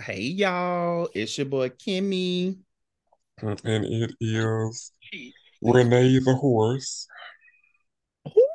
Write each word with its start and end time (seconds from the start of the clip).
Hey 0.00 0.22
y'all, 0.22 1.08
it's 1.14 1.38
your 1.38 1.46
boy 1.46 1.68
Kimmy. 1.68 2.58
And 3.40 3.60
it 3.84 4.12
is 4.20 4.90
Renee 5.62 6.18
the 6.18 6.34
horse. 6.34 7.06
Who? 8.24 8.46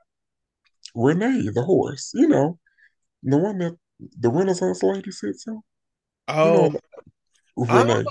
Renee 0.96 1.48
the 1.54 1.64
horse, 1.64 2.12
you 2.14 2.28
know, 2.28 2.60
the 3.24 3.38
one 3.38 3.58
that 3.60 3.78
the 4.20 4.30
Renaissance 4.30 4.84
lady 4.84 5.12
sits 5.12 5.48
on. 5.48 5.62
Oh, 6.28 6.46
You 6.46 6.52
know, 6.52 6.80
oh, 7.58 7.78
Renee. 7.78 8.06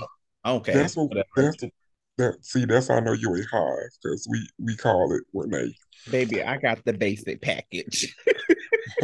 oh, 0.45 0.55
okay. 0.57 0.73
That's 0.73 0.97
what 0.97 1.09
Whatever. 1.09 1.27
that's 1.35 1.61
what 1.61 1.71
that 2.17 2.43
see, 2.43 2.65
that's 2.65 2.87
how 2.87 2.95
I 2.95 2.99
know 3.01 3.13
you 3.13 3.35
ain't 3.35 3.45
high, 3.51 3.83
because 4.01 4.27
we 4.27 4.49
we 4.57 4.75
call 4.75 5.13
it 5.13 5.23
Renee. 5.33 5.75
Baby, 6.09 6.41
I 6.41 6.57
got 6.57 6.83
the 6.83 6.93
basic 6.93 7.43
package. 7.43 8.15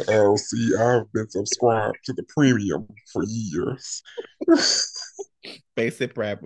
Oh, 0.08 0.36
see, 0.36 0.76
I've 0.76 1.12
been 1.12 1.30
subscribed 1.30 1.98
to 2.06 2.14
the 2.14 2.24
premium 2.24 2.88
for 3.12 3.24
years. 3.28 4.02
basic 5.76 6.18
wrap. 6.18 6.44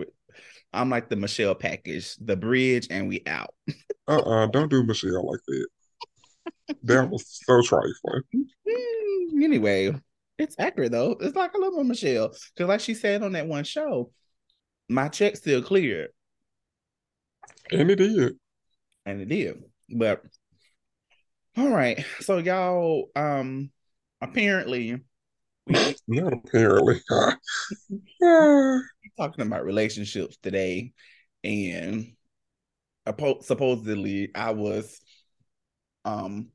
I'm 0.72 0.90
like 0.90 1.08
the 1.08 1.16
Michelle 1.16 1.54
package, 1.54 2.16
the 2.16 2.36
bridge, 2.36 2.88
and 2.90 3.08
we 3.08 3.22
out. 3.26 3.54
Uh-uh, 4.06 4.46
don't 4.46 4.70
do 4.70 4.84
Michelle 4.84 5.26
like 5.26 5.40
that. 5.46 5.66
That 6.84 7.10
was 7.10 7.40
so 7.44 7.62
trifling. 7.62 8.22
Mm, 8.34 9.42
anyway, 9.42 9.94
it's 10.38 10.56
accurate 10.58 10.92
though. 10.92 11.16
It's 11.20 11.36
like 11.36 11.54
a 11.54 11.58
little 11.58 11.84
Michelle. 11.84 12.28
Because 12.28 12.68
like 12.68 12.80
she 12.80 12.94
said 12.94 13.22
on 13.22 13.32
that 13.32 13.46
one 13.46 13.64
show, 13.64 14.10
my 14.88 15.08
check 15.08 15.36
still 15.36 15.62
cleared. 15.62 16.10
And 17.70 17.90
it 17.90 17.96
did. 17.96 18.36
And 19.06 19.20
it 19.20 19.28
did. 19.28 19.62
But 19.88 20.22
all 21.56 21.70
right. 21.70 22.04
So 22.20 22.38
y'all 22.38 23.10
um 23.16 23.70
apparently 24.20 25.00
we 25.66 25.94
Not 26.08 26.32
apparently. 26.32 27.00
Talking 29.18 29.46
about 29.46 29.64
relationships 29.64 30.36
today 30.42 30.92
and 31.44 32.12
supposedly 33.42 34.30
I 34.34 34.52
was 34.52 35.00
um 36.04 36.48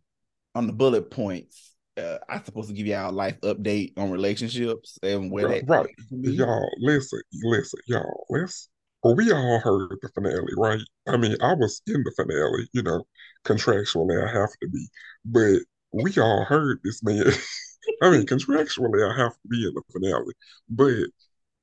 on 0.54 0.68
the 0.68 0.74
bullet 0.74 1.12
points. 1.12 1.74
Uh, 1.98 2.18
I 2.28 2.42
supposed 2.42 2.70
to 2.70 2.76
give 2.76 2.88
y'all 2.88 3.10
a 3.10 3.12
life 3.12 3.40
update 3.42 3.94
on 3.98 4.12
relationships 4.12 5.00
and 5.02 5.32
where 5.32 5.48
right, 5.48 5.68
that 5.68 5.70
right. 5.70 5.96
Y'all, 6.12 6.70
listen, 6.80 7.22
listen, 7.44 7.80
y'all, 7.88 8.26
let's 8.30 8.70
well, 9.06 9.16
we 9.16 9.32
all 9.32 9.60
heard 9.60 10.00
the 10.02 10.10
finale, 10.16 10.52
right? 10.58 10.82
I 11.08 11.18
mean, 11.18 11.38
I 11.40 11.54
was 11.54 11.80
in 11.86 12.04
the 12.04 12.12
finale, 12.16 12.68
you 12.74 12.82
know, 12.82 13.06
contractually 13.44 14.18
I 14.18 14.34
have 14.34 14.50
to 14.64 14.68
be, 14.68 14.88
but 15.24 15.60
we 15.92 16.18
all 16.20 16.44
heard 16.44 16.80
this 16.84 17.04
man. 17.04 17.24
I 18.02 18.10
mean, 18.10 18.26
contractually 18.26 19.08
I 19.08 19.16
have 19.16 19.34
to 19.34 19.48
be 19.48 19.64
in 19.68 19.76
the 19.76 19.84
finale, 19.94 20.34
but 20.68 21.06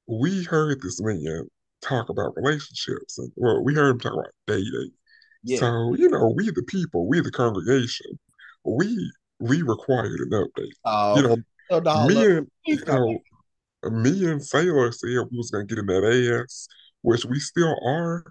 we 0.07 0.45
heard 0.45 0.83
this 0.83 1.01
man 1.03 1.48
talk 1.81 2.11
about 2.11 2.37
relationships 2.37 3.19
and 3.19 3.33
well, 3.35 3.61
we 3.65 3.75
heard 3.75 3.91
him 3.91 3.98
talk 3.98 4.13
about 4.13 4.31
dating. 4.47 4.93
Yeah. 5.43 5.59
So, 5.59 5.95
you 5.95 6.11
know, 6.11 6.33
we 6.37 6.45
the 6.45 6.63
people, 6.69 7.09
we 7.09 7.23
the 7.23 7.33
congregation, 7.33 8.20
we 8.65 9.13
we 9.41 9.63
required 9.63 10.20
an 10.20 10.31
update. 10.31 10.75
Oh, 10.85 11.17
You 11.17 11.23
know, 11.81 12.07
me 12.07 12.25
and 12.25 12.47
you 12.67 12.85
know, 12.87 13.19
oh, 13.83 13.91
me 13.91 14.31
and 14.31 14.41
Sailor 14.41 14.93
said 14.93 15.09
we 15.09 15.37
was 15.37 15.51
gonna 15.51 15.65
get 15.65 15.79
in 15.79 15.87
that 15.87 16.45
ass, 16.45 16.69
which 17.03 17.25
we 17.25 17.39
still 17.39 17.77
are, 17.84 18.25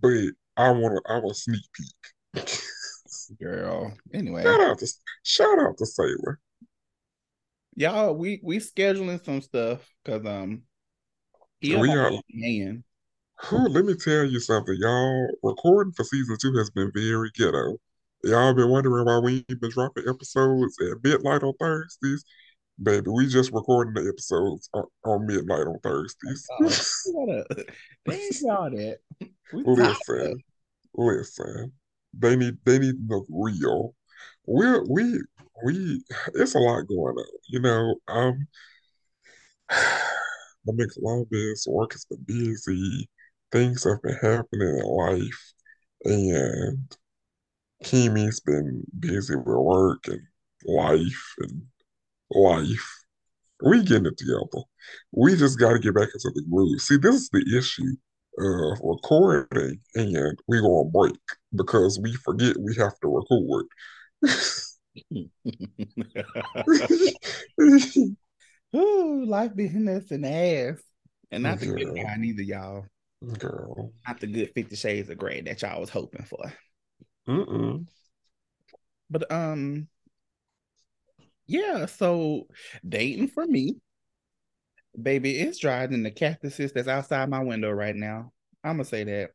but 0.00 0.30
I 0.56 0.70
wanna 0.70 1.00
I 1.06 1.18
want 1.18 1.32
a 1.32 1.34
sneak 1.34 1.62
peek. 1.74 2.46
girl. 3.40 3.92
Anyway, 4.12 4.42
shout 4.42 4.60
out 4.60 4.78
to 4.78 4.86
shout 5.22 5.58
out 5.58 5.78
to 5.78 5.86
Sailor. 5.86 6.40
y'all, 7.76 8.14
we 8.14 8.40
we 8.42 8.58
scheduling 8.58 9.24
some 9.24 9.40
stuff 9.40 9.88
because 10.04 10.26
um 10.26 10.62
he 11.60 11.76
We 11.76 11.96
are 11.96 12.10
hand. 12.42 12.84
whew, 13.48 13.68
let 13.68 13.84
me 13.84 13.94
tell 13.94 14.24
you 14.24 14.40
something, 14.40 14.76
y'all. 14.78 15.28
Recording 15.42 15.92
for 15.92 16.04
season 16.04 16.36
two 16.40 16.54
has 16.56 16.70
been 16.70 16.90
very 16.94 17.30
ghetto. 17.34 17.76
Y'all 18.24 18.54
been 18.54 18.68
wondering 18.68 19.04
why 19.04 19.18
we 19.18 19.44
ain't 19.48 19.60
been 19.60 19.70
dropping 19.70 20.08
episodes 20.08 20.76
at 20.80 21.02
midnight 21.02 21.42
on 21.42 21.54
Thursdays. 21.58 22.24
Baby, 22.82 23.10
we 23.10 23.28
just 23.28 23.52
recording 23.52 23.94
the 23.94 24.08
episodes 24.08 24.68
on, 24.72 24.84
on 25.04 25.26
midnight 25.26 25.66
on 25.66 25.78
Thursdays. 25.82 26.48
Oh, 26.60 26.68
they 28.06 28.14
ain't 28.14 28.40
y'all 28.40 28.70
that. 28.70 28.98
Listen, 29.52 30.42
listen. 30.94 31.72
They 32.18 32.36
need 32.36 32.56
they 32.64 32.78
need 32.78 33.08
to 33.08 33.14
look 33.14 33.26
real. 33.30 33.94
We 34.46 34.66
we 34.88 35.20
we 35.64 36.02
it's 36.34 36.54
a 36.54 36.58
lot 36.58 36.88
going 36.88 37.16
on. 37.16 37.26
You 37.48 37.60
know, 37.60 37.94
um 38.08 38.46
the 40.64 40.72
McLovin 40.72 41.54
work 41.68 41.92
has 41.92 42.04
been 42.06 42.24
busy. 42.26 43.08
Things 43.52 43.84
have 43.84 44.02
been 44.02 44.16
happening 44.16 44.78
in 44.78 44.84
life. 44.84 45.52
And 46.04 46.96
Kimmy's 47.84 48.40
been 48.40 48.82
busy 48.98 49.36
with 49.36 49.46
work 49.46 50.08
and 50.08 50.22
life 50.64 51.34
and 51.38 51.62
life. 52.34 53.02
We 53.62 53.84
getting 53.84 54.06
it 54.06 54.18
together. 54.18 54.64
We 55.12 55.36
just 55.36 55.58
got 55.58 55.72
to 55.72 55.78
get 55.78 55.94
back 55.94 56.08
into 56.12 56.30
the 56.34 56.42
groove. 56.50 56.80
See, 56.80 56.96
this 56.96 57.14
is 57.14 57.30
the 57.30 57.44
issue 57.56 57.94
of 58.38 58.78
recording, 58.82 59.78
and 59.94 60.38
we 60.48 60.60
go 60.60 60.80
on 60.80 60.90
break 60.90 61.18
because 61.54 62.00
we 62.02 62.14
forget 62.14 62.56
we 62.58 62.74
have 62.76 62.98
to 63.00 63.08
record. 63.08 63.66
Ooh, 68.74 69.26
life 69.26 69.54
being 69.54 69.86
us 69.88 70.10
an 70.10 70.24
ass. 70.24 70.82
And 71.30 71.44
not 71.44 71.60
the 71.60 71.66
good 71.66 71.94
kind 71.96 72.24
either, 72.24 72.42
y'all. 72.42 72.86
Girl. 73.38 73.92
Not 74.06 74.20
the 74.20 74.26
good 74.26 74.50
Fifty 74.54 74.76
Shades 74.76 75.08
of 75.08 75.18
Grey 75.18 75.40
that 75.42 75.62
y'all 75.62 75.80
was 75.80 75.90
hoping 75.90 76.24
for. 76.24 76.52
Mm-mm. 77.28 77.86
But 79.08 79.30
um, 79.30 79.88
yeah. 81.46 81.86
So 81.86 82.46
dating 82.88 83.28
for 83.28 83.46
me, 83.46 83.76
baby, 85.00 85.38
it's 85.38 85.58
drier 85.58 85.86
than 85.86 86.02
the 86.02 86.10
cactuses 86.10 86.72
that's 86.72 86.88
outside 86.88 87.28
my 87.28 87.40
window 87.42 87.70
right 87.70 87.96
now. 87.96 88.32
I'm 88.64 88.74
gonna 88.76 88.84
say 88.84 89.04
that 89.04 89.30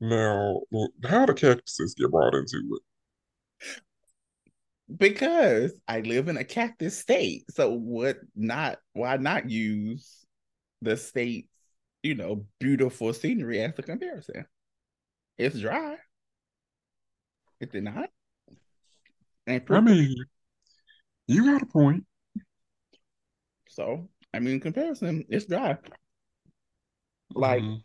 Now, 0.00 0.60
how 1.04 1.24
do 1.24 1.32
cactuses 1.32 1.94
get 1.94 2.10
brought 2.10 2.34
into 2.34 2.58
it? 2.76 2.82
because 4.94 5.72
I 5.88 6.00
live 6.00 6.28
in 6.28 6.36
a 6.36 6.44
cactus 6.44 6.98
state. 6.98 7.44
So 7.50 7.70
what? 7.70 8.18
Not 8.34 8.78
why 8.92 9.16
not 9.16 9.50
use 9.50 10.24
the 10.82 10.96
state's 10.96 11.48
you 12.02 12.14
know 12.14 12.46
beautiful 12.58 13.12
scenery 13.12 13.60
as 13.62 13.78
a 13.78 13.82
comparison? 13.82 14.46
It's 15.38 15.58
dry. 15.58 15.96
It 17.60 17.72
not? 17.82 18.10
And 19.46 19.62
I 19.68 19.80
mean, 19.80 20.14
you 21.26 21.44
got 21.44 21.62
a 21.62 21.66
point. 21.66 22.04
So, 23.68 24.08
I 24.34 24.38
mean, 24.40 24.54
in 24.54 24.60
comparison, 24.60 25.24
it's 25.28 25.46
dry. 25.46 25.78
Like 27.34 27.62
Mhm. 27.62 27.82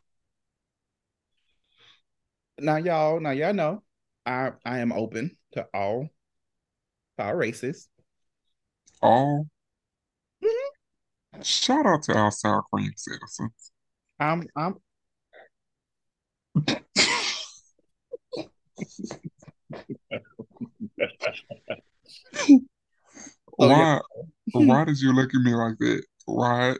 now, 2.59 2.77
y'all, 2.77 3.19
now 3.19 3.31
y'all 3.31 3.53
know 3.53 3.83
I 4.25 4.51
I 4.65 4.79
am 4.79 4.91
open 4.91 5.37
to 5.53 5.67
all 5.73 6.09
to 7.17 7.23
all 7.25 7.35
races. 7.35 7.89
all 9.01 9.47
Mhm. 10.43 10.71
shout 11.43 11.85
out 11.85 12.03
to 12.03 12.13
our 12.13 12.31
sour 12.31 12.63
cream 12.71 12.91
citizens. 12.95 13.71
I'm 14.19 14.47
I'm 14.55 14.75
Oh, 23.59 23.69
yeah. 23.69 23.99
Why 24.51 24.65
why 24.65 24.85
did 24.85 24.99
you 24.99 25.13
look 25.13 25.33
at 25.33 25.41
me 25.41 25.53
like 25.53 25.77
that? 25.79 26.03
Why 26.25 26.75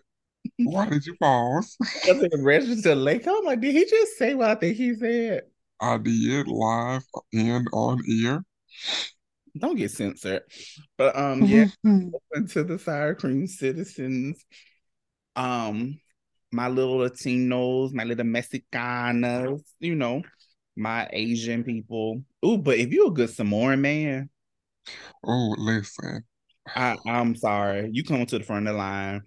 why 0.64 0.86
did 0.90 1.06
you 1.06 1.16
pause? 1.16 1.78
I 1.82 2.14
think 2.14 2.32
the 2.32 2.42
register 2.42 2.96
lake. 2.96 3.28
I'm 3.28 3.44
like, 3.46 3.62
did 3.62 3.74
he 3.76 3.86
just 3.86 4.18
say 4.18 4.34
what 4.34 4.50
I 4.50 4.56
think 4.56 4.78
he 4.78 4.96
said? 4.96 5.44
I 5.80 5.98
did 5.98 6.48
live 6.48 7.04
and 7.34 7.68
on 7.72 8.02
air. 8.10 8.44
Don't 9.58 9.76
get 9.76 9.92
censored. 9.92 10.44
But 10.98 11.18
um, 11.18 11.44
yeah, 11.44 11.66
open 11.86 12.48
to 12.50 12.64
the 12.64 12.80
sour 12.80 13.16
cream 13.16 13.48
citizens. 13.48 14.44
Um, 15.36 16.00
my 16.52 16.68
little 16.68 16.98
Latinos, 17.00 17.94
my 17.94 18.04
little 18.04 18.26
Mexicanas, 18.26 19.62
you 19.80 19.96
know, 19.96 20.22
my 20.76 21.08
Asian 21.12 21.64
people. 21.64 22.24
Ooh, 22.46 22.58
but 22.58 22.78
if 22.78 22.92
you're 22.92 23.08
a 23.08 23.14
good 23.14 23.30
Samoan 23.30 23.82
man, 23.82 24.30
Oh, 25.24 25.56
listen. 25.58 26.24
I, 26.76 26.98
I'm 27.06 27.36
sorry. 27.36 27.90
You 27.92 28.04
come 28.04 28.26
to 28.26 28.38
the 28.38 28.44
front 28.44 28.68
of 28.68 28.74
the 28.74 28.78
line. 28.78 29.22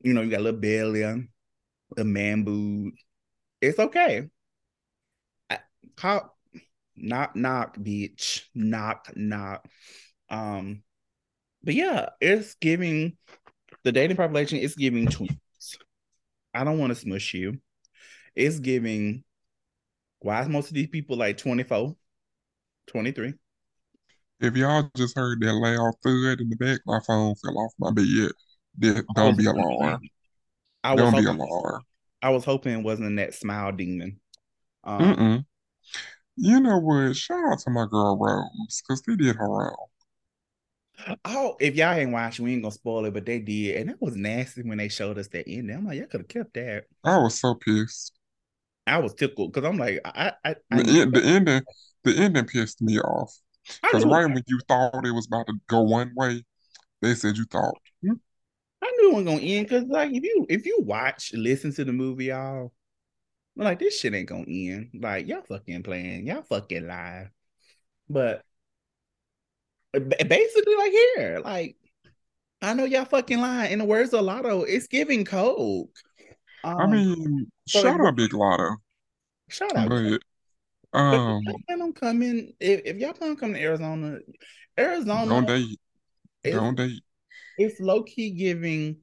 You 0.00 0.14
know, 0.14 0.22
you 0.22 0.30
got 0.30 0.40
a 0.40 0.42
little 0.42 0.60
belly, 0.60 1.02
a 1.02 2.04
man 2.04 2.44
boob. 2.44 2.94
It's 3.60 3.78
okay. 3.78 4.28
I, 5.50 5.58
knock, 6.96 7.36
knock, 7.36 7.76
bitch. 7.78 8.42
Knock, 8.54 9.10
knock. 9.16 9.66
Um, 10.30 10.82
but 11.62 11.74
yeah, 11.74 12.10
it's 12.20 12.54
giving 12.54 13.16
the 13.84 13.92
dating 13.92 14.16
population 14.16 14.58
is 14.58 14.74
giving 14.74 15.06
twins. 15.06 15.38
I 16.54 16.64
don't 16.64 16.78
want 16.78 16.90
to 16.90 16.94
smush 16.96 17.34
you. 17.34 17.58
It's 18.34 18.58
giving. 18.58 19.24
Why 20.20 20.40
is 20.42 20.48
most 20.48 20.68
of 20.68 20.74
these 20.74 20.88
people 20.88 21.16
like 21.16 21.38
24, 21.38 21.94
23? 22.88 23.34
If 24.40 24.56
y'all 24.56 24.88
just 24.96 25.16
heard 25.16 25.40
that 25.40 25.52
loud 25.52 25.94
thud 26.02 26.40
in 26.40 26.48
the 26.48 26.56
back, 26.56 26.80
my 26.86 27.00
phone 27.06 27.34
fell 27.36 27.58
off 27.58 27.72
my 27.78 27.90
bed. 27.90 28.30
Don't 29.14 29.36
be 29.36 29.46
alarmed. 29.46 30.08
I 30.84 30.94
was 30.94 31.02
don't 31.02 31.12
hoping, 31.12 31.24
be 31.24 31.42
alarmed. 31.42 31.84
I 32.22 32.30
was 32.30 32.44
hoping 32.44 32.78
it 32.78 32.84
wasn't 32.84 33.16
that 33.16 33.34
smile 33.34 33.72
demon. 33.72 34.20
Um. 34.84 35.44
You 36.36 36.60
know 36.60 36.78
what? 36.78 37.16
Shout 37.16 37.52
out 37.52 37.58
to 37.60 37.70
my 37.70 37.86
girl 37.90 38.16
Rose 38.16 38.82
because 38.82 39.02
they 39.02 39.16
did 39.16 39.34
her 39.34 39.48
wrong. 39.48 39.86
Oh, 41.24 41.56
if 41.60 41.74
y'all 41.74 41.94
ain't 41.94 42.12
watched, 42.12 42.38
we 42.38 42.52
ain't 42.52 42.62
gonna 42.62 42.72
spoil 42.72 43.04
it, 43.06 43.14
but 43.14 43.26
they 43.26 43.40
did, 43.40 43.76
and 43.76 43.90
it 43.90 43.96
was 44.00 44.16
nasty 44.16 44.62
when 44.62 44.78
they 44.78 44.88
showed 44.88 45.18
us 45.18 45.28
that 45.28 45.48
ending. 45.48 45.76
I'm 45.76 45.86
like, 45.86 45.98
y'all 45.98 46.06
could 46.06 46.20
have 46.20 46.28
kept 46.28 46.54
that. 46.54 46.84
I 47.04 47.18
was 47.18 47.38
so 47.38 47.54
pissed. 47.54 48.12
I 48.86 48.98
was 48.98 49.14
tickled 49.14 49.52
because 49.52 49.68
I'm 49.68 49.78
like, 49.78 50.00
I, 50.04 50.32
I, 50.44 50.56
I 50.70 50.76
the, 50.82 51.10
the 51.12 51.22
ending, 51.24 51.62
the 52.04 52.16
ending 52.16 52.46
pissed 52.46 52.80
me 52.82 53.00
off 53.00 53.36
because 53.82 54.04
right 54.04 54.26
when 54.26 54.42
you 54.46 54.60
thought 54.68 55.04
it 55.04 55.12
was 55.12 55.26
about 55.26 55.46
to 55.46 55.54
go 55.68 55.80
one 55.80 56.12
way, 56.14 56.44
they 57.02 57.14
said 57.14 57.36
you 57.36 57.44
thought. 57.44 57.76
Hmm? 58.02 58.14
I 58.82 58.92
knew 58.98 59.12
it 59.12 59.16
was 59.16 59.24
gonna 59.24 59.40
end 59.40 59.66
because, 59.68 59.84
like, 59.84 60.12
if 60.12 60.22
you 60.22 60.46
if 60.48 60.66
you 60.66 60.78
watch, 60.80 61.32
listen 61.34 61.72
to 61.74 61.84
the 61.84 61.92
movie, 61.92 62.26
y'all, 62.26 62.72
like 63.56 63.78
this 63.78 63.98
shit 63.98 64.14
ain't 64.14 64.28
gonna 64.28 64.44
end. 64.48 64.90
Like 64.94 65.26
y'all 65.26 65.42
fucking 65.42 65.82
playing, 65.82 66.26
y'all 66.26 66.42
fucking 66.42 66.86
live. 66.86 67.30
But 68.08 68.42
basically, 69.92 70.76
like 70.76 70.92
here, 70.92 71.40
like 71.44 71.76
I 72.62 72.74
know 72.74 72.84
y'all 72.84 73.04
fucking 73.04 73.40
lying. 73.40 73.72
In 73.72 73.78
the 73.78 73.84
words 73.84 74.12
of 74.12 74.24
Latto, 74.24 74.64
it's 74.66 74.86
giving 74.86 75.24
coke. 75.24 75.96
Um, 76.64 76.78
I 76.78 76.86
mean, 76.86 77.50
so 77.66 77.82
shout 77.82 78.00
out 78.00 78.16
Big 78.16 78.30
Latto. 78.30 78.76
Shout 79.48 79.76
out. 79.76 80.20
Um, 80.92 81.40
if 81.44 81.66
plan 81.66 81.82
on 81.82 81.92
coming, 81.92 82.52
if, 82.60 82.82
if 82.84 82.96
y'all 82.96 83.12
plan 83.12 83.30
on 83.30 83.36
coming 83.36 83.54
to 83.56 83.62
Arizona, 83.62 84.18
Arizona, 84.78 85.26
don't 85.30 85.46
date, 85.46 85.78
don't 86.44 86.74
date. 86.74 87.02
It's 87.58 87.80
low 87.80 88.02
key 88.02 88.30
giving 88.30 88.98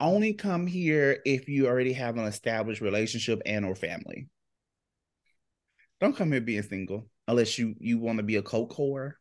only 0.00 0.34
come 0.34 0.66
here 0.66 1.20
if 1.24 1.48
you 1.48 1.66
already 1.66 1.92
have 1.94 2.16
an 2.16 2.24
established 2.24 2.80
relationship 2.80 3.40
and 3.46 3.64
or 3.64 3.74
family. 3.74 4.28
Don't 6.00 6.16
come 6.16 6.32
here 6.32 6.40
being 6.40 6.62
single 6.62 7.08
unless 7.28 7.58
you 7.58 7.74
you 7.78 7.98
want 7.98 8.18
to 8.18 8.22
be 8.22 8.36
a 8.36 8.42
coke 8.42 8.72
whore. 8.74 9.14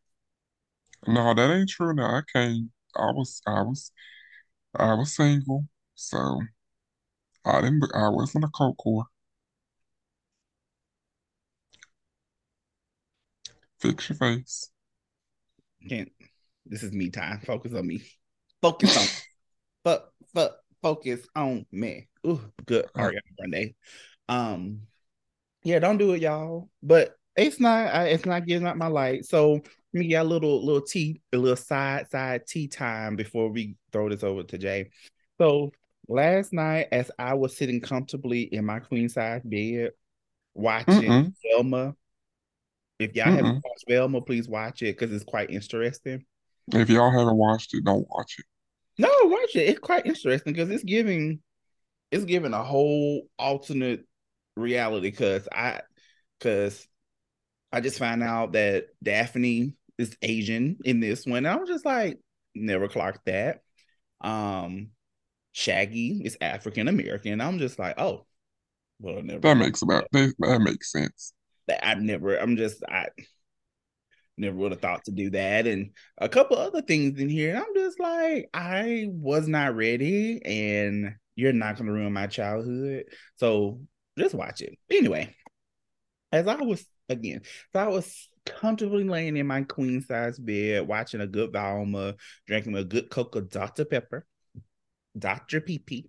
No, 1.08 1.34
that 1.34 1.52
ain't 1.52 1.70
true. 1.70 1.94
No, 1.94 2.04
I 2.04 2.22
can't. 2.32 2.70
I 2.96 3.12
was 3.12 3.42
I 3.48 3.62
was 3.62 3.92
I 4.76 4.94
was 4.96 5.16
single, 5.16 5.68
so 5.96 6.42
I 7.44 7.60
didn't. 7.60 7.84
I 7.94 8.08
wasn't 8.08 8.46
a 8.46 8.48
coke 8.48 8.78
whore. 8.86 9.04
Fix 13.80 14.10
your 14.10 14.18
face. 14.18 14.70
Can't. 15.88 16.12
This 16.66 16.84
is 16.84 16.92
me 16.92 17.10
time. 17.10 17.42
Focus 17.46 17.74
on 17.74 17.88
me. 17.88 18.02
Focus 18.62 18.98
on. 18.98 19.06
but 19.84 20.12
but 20.34 20.60
focus 20.82 21.26
on 21.36 21.66
me. 21.72 22.08
Ooh, 22.28 22.42
good 22.66 22.88
Ariana 22.96 23.20
Grande. 23.38 23.74
Um, 24.28 24.82
yeah, 25.64 25.80
don't 25.80 25.98
do 25.98 26.14
it, 26.14 26.22
y'all. 26.22 26.70
But 26.84 27.16
it's 27.36 27.60
not. 27.60 28.08
It's 28.08 28.26
not 28.26 28.46
getting 28.46 28.68
up 28.68 28.76
my 28.76 28.88
light. 28.88 29.26
So 29.26 29.62
we 29.94 30.10
got 30.10 30.26
a 30.26 30.30
little 30.30 30.64
little 30.64 30.82
tea, 30.82 31.22
a 31.34 31.38
little 31.38 31.56
side 31.56 32.10
side 32.12 32.46
tea 32.46 32.68
time 32.68 33.16
before 33.16 33.50
we 33.50 33.76
throw 33.92 34.10
this 34.10 34.24
over 34.24 34.44
to 34.44 34.58
Jay. 34.58 34.90
So 35.40 35.72
last 36.08 36.52
night, 36.52 36.90
as 36.92 37.10
I 37.18 37.36
was 37.36 37.56
sitting 37.56 37.80
comfortably 37.80 38.42
in 38.42 38.66
my 38.66 38.80
queen 38.80 39.10
size 39.10 39.42
bed 39.44 39.92
watching 40.54 41.04
Mm-mm. 41.04 41.34
Velma. 41.44 41.96
If 43.00 43.16
y'all 43.16 43.26
Mm-mm. 43.26 43.32
haven't 43.32 43.64
watched 43.64 43.86
Velma, 43.88 44.22
please 44.22 44.48
watch 44.48 44.82
it 44.82 44.98
because 44.98 45.14
it's 45.14 45.24
quite 45.24 45.50
interesting. 45.50 46.26
If 46.74 46.90
y'all 46.90 47.12
haven't 47.12 47.38
watched 47.38 47.74
it, 47.76 47.84
don't 47.84 48.08
watch 48.10 48.40
it. 48.40 48.46
No, 48.98 49.10
watch 49.24 49.56
it. 49.56 49.70
It's 49.70 49.80
quite 49.80 50.06
interesting 50.06 50.54
because 50.54 50.70
it's 50.70 50.84
giving 50.84 51.42
it's 52.12 52.26
giving 52.26 52.54
a 52.54 52.64
whole 52.64 53.28
alternate 53.38 54.06
reality 54.56 55.10
because 55.10 55.48
I 55.52 55.82
because 56.40 56.88
I 57.72 57.82
just 57.82 58.00
found 58.00 58.24
out 58.24 58.54
that 58.54 58.88
Daphne 59.04 59.76
is 59.98 60.18
Asian 60.22 60.78
in 60.84 61.00
this 61.00 61.26
one. 61.26 61.46
I 61.46 61.56
was 61.56 61.70
just 61.70 61.86
like, 61.86 62.20
never 62.56 62.88
clocked 62.88 63.26
that. 63.26 63.62
Um 64.22 64.90
Shaggy 65.54 66.22
is 66.24 66.38
African 66.42 66.88
American. 66.88 67.42
I'm 67.42 67.60
just 67.60 67.80
like, 67.80 68.00
oh, 68.00 68.26
well, 69.00 69.22
never. 69.22 69.40
That 69.42 69.56
makes 69.58 69.82
about 69.82 70.08
that, 70.12 70.34
that 70.40 70.62
makes 70.62 70.92
sense. 70.92 71.34
I've 71.82 72.02
never. 72.02 72.38
I'm 72.38 72.58
just 72.58 72.84
I 72.88 73.08
never 74.40 74.56
would 74.56 74.72
have 74.72 74.82
thought 74.82 75.04
to 75.06 75.12
do 75.12 75.30
that 75.32 75.68
and 75.68 75.92
a 76.18 76.30
couple 76.30 76.58
other 76.58 76.82
things 76.82 77.20
in 77.20 77.30
here 77.30 77.56
And 77.56 77.60
i'm 77.60 77.76
just 77.76 78.00
like 78.00 78.50
i 78.54 79.06
was 79.10 79.48
not 79.48 79.76
ready 79.76 80.42
and 80.44 81.16
you're 81.36 81.54
not 81.54 81.76
going 81.76 81.88
to 81.88 81.94
ruin 81.94 82.14
my 82.14 82.28
childhood 82.28 83.06
so 83.36 83.82
just 84.18 84.34
watch 84.34 84.62
it 84.62 84.78
anyway 84.90 85.36
as 86.32 86.48
i 86.48 86.56
was 86.56 86.86
again 87.10 87.42
so 87.74 87.80
i 87.80 87.88
was 87.88 88.30
comfortably 88.46 89.04
laying 89.04 89.38
in 89.38 89.46
my 89.46 89.64
queen 89.64 90.02
size 90.02 90.40
bed 90.40 90.88
watching 90.88 91.22
a 91.22 91.28
good 91.28 91.52
Velma, 91.52 92.16
drinking 92.48 92.76
a 92.76 92.84
good 92.84 93.10
cocoa 93.10 93.42
dr 93.42 93.86
pepper 93.86 94.26
dr 95.18 95.62
pp 95.62 96.06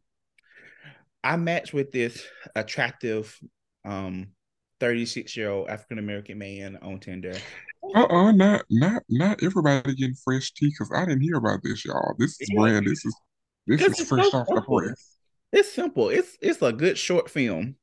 i 1.24 1.36
matched 1.36 1.74
with 1.74 1.90
this 1.90 2.24
attractive 2.54 3.38
um 3.84 4.28
36 4.80 5.36
year 5.36 5.50
old 5.50 5.68
African 5.68 5.98
American 5.98 6.38
man 6.38 6.78
on 6.82 6.98
Tinder. 6.98 7.36
Uh-uh, 7.94 8.32
not 8.32 8.64
not 8.70 9.02
not 9.08 9.42
everybody 9.42 9.94
getting 9.94 10.14
fresh 10.14 10.52
tea 10.52 10.68
because 10.68 10.90
I 10.94 11.04
didn't 11.04 11.22
hear 11.22 11.36
about 11.36 11.62
this, 11.62 11.84
y'all. 11.84 12.14
This 12.18 12.40
is 12.40 12.50
brand. 12.54 12.86
This 12.86 13.04
is 13.04 13.14
this 13.66 14.00
is 14.00 14.08
fresh 14.08 14.30
so 14.30 14.38
off 14.38 14.46
the 14.48 14.62
press. 14.62 15.16
It's 15.52 15.72
simple. 15.72 16.08
It's 16.08 16.36
it's 16.40 16.62
a 16.62 16.72
good 16.72 16.96
short 16.96 17.30
film. 17.30 17.76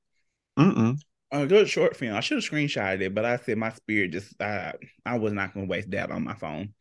Mm-mm. 0.58 0.98
A 1.32 1.46
good 1.46 1.70
short 1.70 1.96
film. 1.96 2.16
I 2.16 2.22
should 2.22 2.38
have 2.38 2.44
screenshotted 2.44 3.02
it, 3.02 3.14
but 3.14 3.26
I 3.26 3.38
said 3.38 3.58
my 3.58 3.72
spirit 3.72 4.12
just 4.12 4.42
I 4.42 4.74
I 5.06 5.18
was 5.18 5.34
not 5.34 5.54
going 5.54 5.68
to 5.68 5.70
waste 5.70 5.92
that 5.92 6.12
on 6.12 6.24
my 6.24 6.36
phone. 6.36 6.74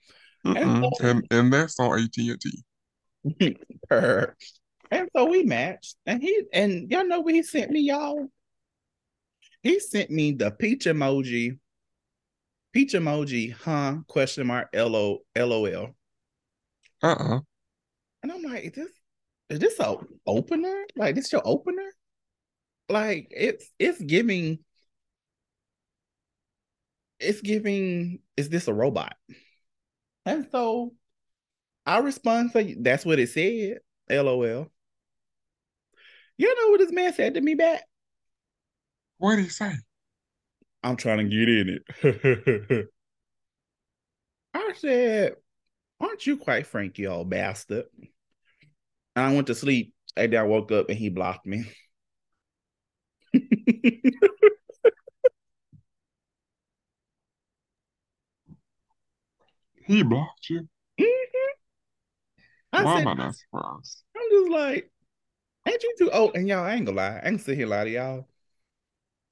And, 0.44 0.86
so, 1.00 1.06
and, 1.08 1.26
and 1.32 1.52
that's 1.52 1.80
on 1.80 1.98
AT 1.98 2.16
and 2.16 2.40
T. 2.40 3.56
and 4.90 5.08
so 5.16 5.24
we 5.24 5.42
matched, 5.42 5.96
and 6.06 6.22
he 6.22 6.42
and 6.52 6.88
y'all 6.90 7.06
know 7.06 7.20
what 7.20 7.34
he 7.34 7.42
sent 7.42 7.72
me, 7.72 7.80
y'all. 7.80 8.28
He 9.66 9.80
sent 9.80 10.12
me 10.12 10.30
the 10.30 10.52
peach 10.52 10.84
emoji 10.84 11.58
peach 12.72 12.92
emoji, 12.92 13.52
huh? 13.52 13.96
Question 14.06 14.46
mark 14.46 14.68
L 14.72 14.94
O 14.94 15.18
L 15.34 15.52
O 15.52 15.64
L. 15.64 15.96
Uh-uh. 17.02 17.40
And 18.22 18.30
I'm 18.30 18.42
like, 18.42 18.62
is 18.64 18.72
this 18.74 18.90
is 19.50 19.58
this 19.58 19.80
a 19.80 19.96
opener? 20.24 20.84
Like 20.94 21.16
this 21.16 21.32
your 21.32 21.42
opener? 21.44 21.90
Like 22.88 23.26
it's 23.32 23.68
it's 23.80 24.00
giving 24.00 24.60
it's 27.18 27.40
giving 27.40 28.20
is 28.36 28.48
this 28.48 28.68
a 28.68 28.72
robot? 28.72 29.16
And 30.24 30.46
so 30.52 30.94
I 31.84 31.98
respond 31.98 32.52
to 32.52 32.76
that's 32.78 33.04
what 33.04 33.18
it 33.18 33.30
said. 33.30 33.78
LOL. 34.08 34.70
You 36.38 36.54
know 36.54 36.70
what 36.70 36.78
this 36.78 36.92
man 36.92 37.12
said 37.14 37.34
to 37.34 37.40
me 37.40 37.54
back? 37.54 37.82
What 39.18 39.36
did 39.36 39.44
he 39.44 39.48
say? 39.48 39.72
I'm 40.82 40.96
trying 40.96 41.18
to 41.18 41.24
get 41.24 41.48
in 41.48 41.78
it. 42.02 42.88
I 44.54 44.72
said, 44.76 45.36
Aren't 46.00 46.26
you 46.26 46.36
quite 46.36 46.66
Frankie, 46.66 47.06
old 47.06 47.30
bastard? 47.30 47.84
And 49.14 49.24
I 49.24 49.32
went 49.34 49.46
to 49.48 49.54
sleep. 49.54 49.94
And 50.16 50.32
then 50.32 50.40
I 50.40 50.44
woke 50.44 50.72
up 50.72 50.88
and 50.88 50.98
he 50.98 51.10
blocked 51.10 51.46
me. 51.46 51.64
he 53.32 53.42
blocked 60.02 60.50
you? 60.50 60.68
Mm-hmm. 61.00 61.52
Why 62.70 62.84
said, 62.84 63.02
am 63.02 63.08
I 63.08 63.14
not 63.14 63.34
surprised? 63.34 64.02
I'm 64.16 64.30
just 64.30 64.50
like, 64.50 64.90
ain't 65.66 65.82
you 65.82 65.94
too 65.98 66.10
old? 66.10 66.36
And 66.36 66.48
y'all, 66.48 66.64
I 66.64 66.74
ain't 66.74 66.86
gonna 66.86 66.96
lie. 66.96 67.20
I 67.22 67.28
ain't 67.28 67.40
sit 67.40 67.58
here 67.58 67.66
lie 67.66 67.84
to 67.84 67.90
y'all 67.90 68.28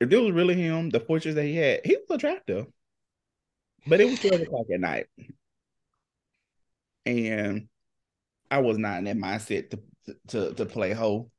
if 0.05 0.13
it 0.13 0.19
was 0.23 0.33
really 0.33 0.55
him, 0.55 0.91
the 0.91 1.01
portraits 1.01 1.35
that 1.37 1.45
he 1.45 1.57
had, 1.57 1.81
he 1.85 1.97
was 1.97 2.17
attractive. 2.17 2.67
But 3.87 4.01
it 4.01 4.07
was 4.07 4.21
12 4.21 4.43
o'clock 4.43 4.67
at 4.73 4.81
night. 4.81 5.07
And 7.07 7.69
I 8.51 8.59
was 8.61 8.79
not 8.79 8.99
in 8.99 9.05
that 9.05 9.17
mindset 9.17 9.71
to 9.71 9.81
to 10.29 10.55
to 10.55 10.67
play 10.67 10.93
hoe. 10.93 11.31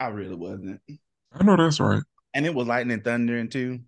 I 0.00 0.08
really 0.08 0.36
wasn't. 0.36 0.80
I 1.32 1.42
know 1.44 1.56
that's 1.56 1.80
right. 1.80 2.02
And 2.34 2.46
it 2.46 2.54
was 2.54 2.66
lightning 2.68 2.94
and 2.94 3.04
thundering 3.04 3.48
too. 3.48 3.80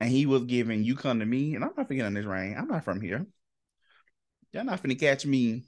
And 0.00 0.10
he 0.10 0.26
was 0.26 0.44
giving 0.44 0.84
you 0.84 0.94
come 0.96 1.18
to 1.20 1.26
me, 1.26 1.54
and 1.54 1.64
I'm 1.64 1.72
not 1.76 1.88
forgetting 1.88 2.14
this 2.14 2.26
rain. 2.26 2.56
I'm 2.56 2.68
not 2.68 2.84
from 2.84 3.00
here. 3.00 3.26
Y'all 4.52 4.64
not 4.64 4.82
finna 4.82 4.98
catch 4.98 5.26
me 5.26 5.64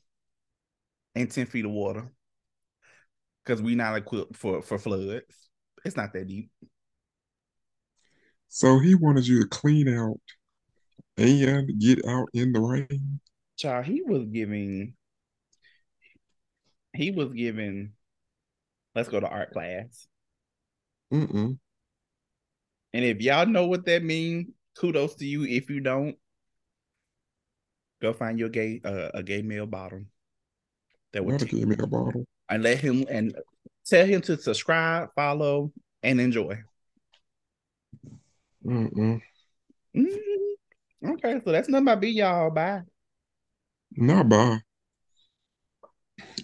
in 1.15 1.29
10 1.29 1.47
feet 1.47 1.65
of 1.65 1.71
water. 1.73 2.11
because 3.45 3.63
we 3.63 3.75
not 3.75 3.97
equipped 3.97 4.37
for 4.37 4.63
for 4.63 4.79
floods. 4.79 5.49
It's 5.85 5.97
not 5.97 6.13
that 6.13 6.27
deep. 6.27 6.51
So 8.49 8.79
he 8.79 8.95
wanted 8.95 9.27
you 9.27 9.43
to 9.43 9.49
clean 9.49 9.89
out 9.89 10.21
and 11.17 11.79
get 11.79 12.07
out 12.07 12.29
in 12.33 12.53
the 12.53 12.61
rain. 12.61 13.21
Child, 13.57 13.87
he 13.87 14.03
was 14.03 14.25
giving. 14.27 14.95
He 16.95 17.11
was 17.11 17.33
giving. 17.33 17.93
Let's 18.95 19.09
go 19.09 19.21
to 19.21 19.29
art 19.29 19.53
class. 19.53 20.07
Mm-mm. 21.13 21.59
And 22.93 23.05
if 23.05 23.21
y'all 23.21 23.47
know 23.47 23.67
what 23.67 23.85
that 23.87 24.03
means, 24.03 24.49
kudos 24.79 25.17
to 25.17 25.27
you. 25.27 25.45
If 25.45 25.69
you 25.69 25.81
don't, 25.81 26.17
go 28.01 28.13
find 28.13 28.39
your 28.39 28.49
gay 28.49 28.81
uh, 28.85 29.11
a 29.13 29.23
gay 29.23 29.43
male 29.43 29.67
bottom. 29.67 30.07
That 31.13 31.25
would 31.25 31.43
a 31.43 31.45
gay 31.45 31.65
male 31.65 31.87
bottle. 31.87 32.25
And 32.49 32.63
let 32.63 32.79
him 32.79 33.05
and 33.11 33.35
tell 33.85 34.07
him 34.07 34.21
to 34.23 34.39
subscribe, 34.39 35.11
follow, 35.15 35.73
and 36.03 36.21
enjoy. 36.21 36.63
Mm-mm. 38.67 39.21
Mm-hmm. 39.97 41.11
Okay, 41.13 41.41
so 41.45 41.53
that's 41.53 41.69
nothing 41.69 41.85
about 41.85 42.01
be 42.01 42.11
y'all. 42.11 42.51
Bye. 42.51 42.83
Not 43.93 44.29
bye. 44.29 44.61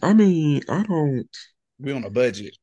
I 0.02 0.12
mean, 0.12 0.62
I 0.69 0.83
don't. 0.85 1.29
We 1.79 1.93
on 1.93 2.05
a 2.05 2.11
budget. 2.11 2.57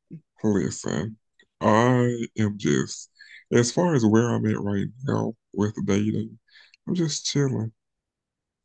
Listen, 0.43 1.17
I 1.59 2.27
am 2.37 2.57
just 2.57 3.09
as 3.51 3.71
far 3.71 3.95
as 3.95 4.05
where 4.05 4.29
I'm 4.29 4.45
at 4.45 4.59
right 4.61 4.87
now 5.05 5.33
with 5.53 5.73
dating. 5.85 6.39
I'm 6.87 6.95
just 6.95 7.25
chilling. 7.25 7.73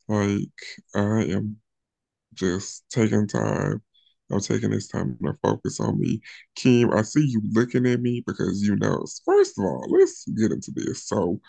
Like 0.08 0.60
I 0.94 1.24
am 1.24 1.56
just 2.34 2.84
taking 2.90 3.26
time. 3.26 3.82
I'm 4.30 4.40
taking 4.40 4.70
this 4.70 4.88
time 4.88 5.18
to 5.22 5.34
focus 5.42 5.80
on 5.80 6.00
me. 6.00 6.22
Kim, 6.56 6.90
I 6.92 7.02
see 7.02 7.26
you 7.26 7.42
looking 7.52 7.86
at 7.86 8.00
me 8.00 8.22
because 8.26 8.62
you 8.62 8.76
know, 8.76 9.04
first 9.24 9.58
of 9.58 9.64
all, 9.64 9.86
let's 9.90 10.24
get 10.36 10.52
into 10.52 10.72
this. 10.74 11.06
So 11.06 11.40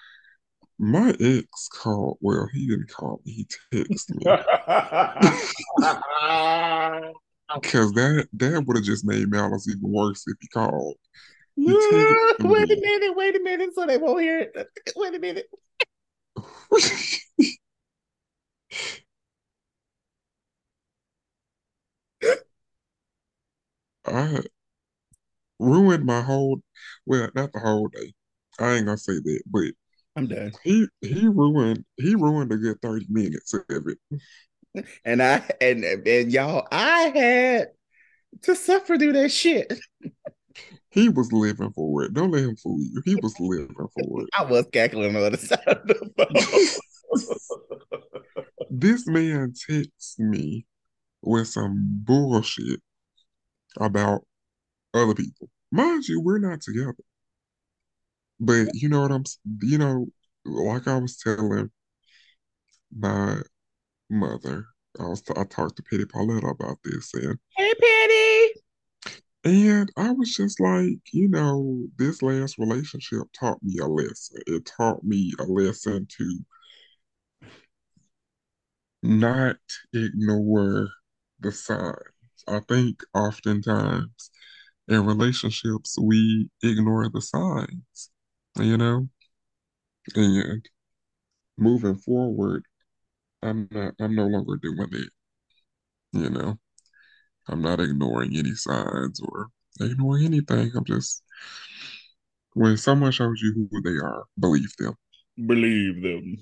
my 0.77 1.15
ex 1.19 1.67
called, 1.69 2.17
well, 2.19 2.47
he 2.53 2.67
didn't 2.67 2.89
call 2.89 3.21
me, 3.25 3.45
he 3.71 3.73
texted 3.73 4.15
me. 4.15 4.25
Because 7.53 7.93
that 7.93 8.27
that 8.33 8.65
would 8.65 8.75
have 8.75 8.85
just 8.85 9.05
made 9.05 9.29
Malice 9.29 9.67
even 9.67 9.91
worse 9.91 10.23
if 10.27 10.35
he 10.41 10.47
called. 10.47 10.95
He 11.55 11.63
wait 11.63 12.71
a 12.71 12.81
minute, 12.81 13.15
wait 13.15 13.35
a 13.35 13.39
minute, 13.39 13.75
so 13.75 13.85
they 13.85 13.97
won't 13.97 14.21
hear 14.21 14.39
it. 14.39 14.67
Wait 14.95 15.15
a 15.15 15.19
minute. 15.19 15.47
I 24.05 24.39
ruined 25.59 26.05
my 26.05 26.21
whole 26.21 26.59
well, 27.05 27.29
not 27.35 27.53
the 27.53 27.59
whole 27.59 27.87
day. 27.87 28.13
I 28.59 28.73
ain't 28.75 28.85
gonna 28.85 28.97
say 28.97 29.13
that, 29.13 29.41
but 29.47 29.71
I'm 30.15 30.27
done. 30.27 30.53
He 30.63 30.87
he 31.01 31.27
ruined 31.27 31.85
he 31.97 32.15
ruined 32.15 32.51
a 32.51 32.57
good 32.57 32.81
30 32.81 33.07
minutes 33.09 33.53
of 33.53 33.63
it. 33.69 33.97
And 35.05 35.23
I 35.23 35.41
and 35.61 35.85
and 35.85 36.31
y'all, 36.33 36.67
I 36.69 37.03
had 37.15 37.67
to 38.41 38.55
suffer 38.57 38.97
through 38.97 39.13
that 39.13 39.29
shit. 39.29 39.73
He 40.89 41.09
was 41.09 41.31
living 41.33 41.73
for 41.73 42.03
it. 42.03 42.13
Don't 42.13 42.31
let 42.31 42.43
him 42.43 42.55
fool 42.55 42.79
you. 42.79 43.01
He 43.03 43.15
was 43.15 43.37
living 43.37 43.75
for 43.75 44.21
it. 44.21 44.29
I 44.33 44.45
was 44.45 44.65
cackling 44.71 45.13
on 45.13 45.21
the 45.21 45.25
other 45.27 45.35
side 45.35 45.59
of 45.67 45.85
the 45.85 46.79
phone. 47.11 48.69
this 48.69 49.05
man 49.05 49.53
texts 49.69 50.17
me 50.17 50.65
with 51.21 51.49
some 51.49 51.99
bullshit 52.05 52.79
about 53.79 54.21
other 54.93 55.13
people. 55.13 55.49
Mind 55.71 56.07
you, 56.07 56.21
we're 56.21 56.39
not 56.39 56.61
together. 56.61 56.95
But 58.39 58.67
you 58.73 58.89
know 58.89 59.01
what 59.01 59.11
I'm, 59.11 59.23
you 59.61 59.77
know, 59.77 60.07
like 60.45 60.87
I 60.87 60.97
was 60.97 61.17
telling 61.17 61.71
my 62.95 63.41
mother, 64.09 64.67
I 64.99 65.03
was 65.03 65.23
I 65.35 65.43
talked 65.45 65.77
to 65.77 65.83
Petty 65.83 66.05
Pauletta 66.05 66.47
about 66.47 66.77
this, 66.83 67.13
and 67.13 67.37
hey 67.57 67.73
Petty, 67.79 68.61
and 69.45 69.91
I 69.95 70.11
was 70.11 70.33
just 70.33 70.59
like, 70.59 70.99
you 71.13 71.27
know, 71.29 71.85
this 71.97 72.21
last 72.21 72.57
relationship 72.57 73.27
taught 73.37 73.61
me 73.63 73.77
a 73.79 73.87
lesson. 73.87 74.41
It 74.47 74.65
taught 74.65 75.03
me 75.03 75.33
a 75.39 75.43
lesson 75.43 76.07
to 76.17 76.39
not 79.03 79.57
ignore 79.93 80.89
the 81.39 81.51
signs. 81.51 81.95
I 82.47 82.59
think 82.67 83.01
oftentimes 83.13 84.31
in 84.87 85.05
relationships 85.05 85.97
we 85.99 86.49
ignore 86.63 87.09
the 87.09 87.21
signs, 87.21 88.11
you 88.59 88.77
know? 88.77 89.09
And 90.15 90.65
moving 91.57 91.95
forward, 91.95 92.63
I'm 93.41 93.67
not 93.71 93.93
I'm 93.99 94.15
no 94.15 94.27
longer 94.27 94.57
doing 94.57 94.89
it. 94.91 95.09
You 96.13 96.29
know. 96.29 96.59
I'm 97.47 97.61
not 97.61 97.79
ignoring 97.79 98.35
any 98.37 98.53
signs 98.55 99.19
or 99.19 99.49
ignoring 99.79 100.25
anything. 100.25 100.71
I'm 100.75 100.85
just 100.85 101.23
when 102.53 102.77
someone 102.77 103.11
shows 103.11 103.41
you 103.41 103.67
who 103.69 103.81
they 103.81 103.97
are, 103.97 104.25
believe 104.39 104.73
them. 104.77 104.95
Believe 105.45 106.01
them. 106.01 106.37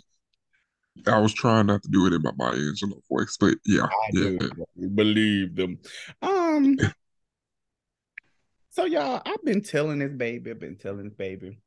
I 1.07 1.19
was 1.19 1.33
trying 1.33 1.67
not 1.67 1.83
to 1.83 1.89
do 1.89 2.05
it 2.05 2.13
in 2.13 2.21
my 2.21 2.31
Maya 2.37 2.55
Angelou 2.55 3.01
voice, 3.09 3.37
but 3.39 3.55
yeah, 3.65 3.83
I 3.83 4.09
yeah. 4.13 4.37
Do. 4.37 4.89
Believe 4.95 5.55
them. 5.55 5.79
Um. 6.21 6.77
so 8.69 8.85
y'all, 8.85 9.21
I've 9.25 9.43
been 9.43 9.61
telling 9.61 9.99
this 9.99 10.11
baby, 10.11 10.51
I've 10.51 10.59
been 10.59 10.77
telling 10.77 11.05
this 11.05 11.13
baby, 11.13 11.59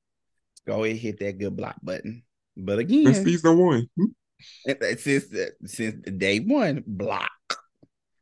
go 0.66 0.85
ahead 0.85 0.97
hit 0.97 1.18
that 1.21 1.38
good 1.38 1.56
block 1.56 1.76
button. 1.83 2.23
But 2.56 2.78
again, 2.78 3.04
that's 3.04 3.25
season 3.25 3.59
one. 3.59 3.88
Hmm? 3.97 4.73
Since 4.99 5.35
since 5.66 6.11
day 6.16 6.40
one, 6.40 6.85
block. 6.87 7.30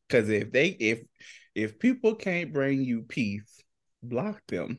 Because 0.08 0.28
if 0.28 0.52
they 0.52 0.68
if 0.68 1.00
if 1.54 1.78
people 1.78 2.14
can't 2.14 2.52
bring 2.52 2.82
you 2.82 3.02
peace, 3.02 3.62
block 4.02 4.40
them. 4.49 4.78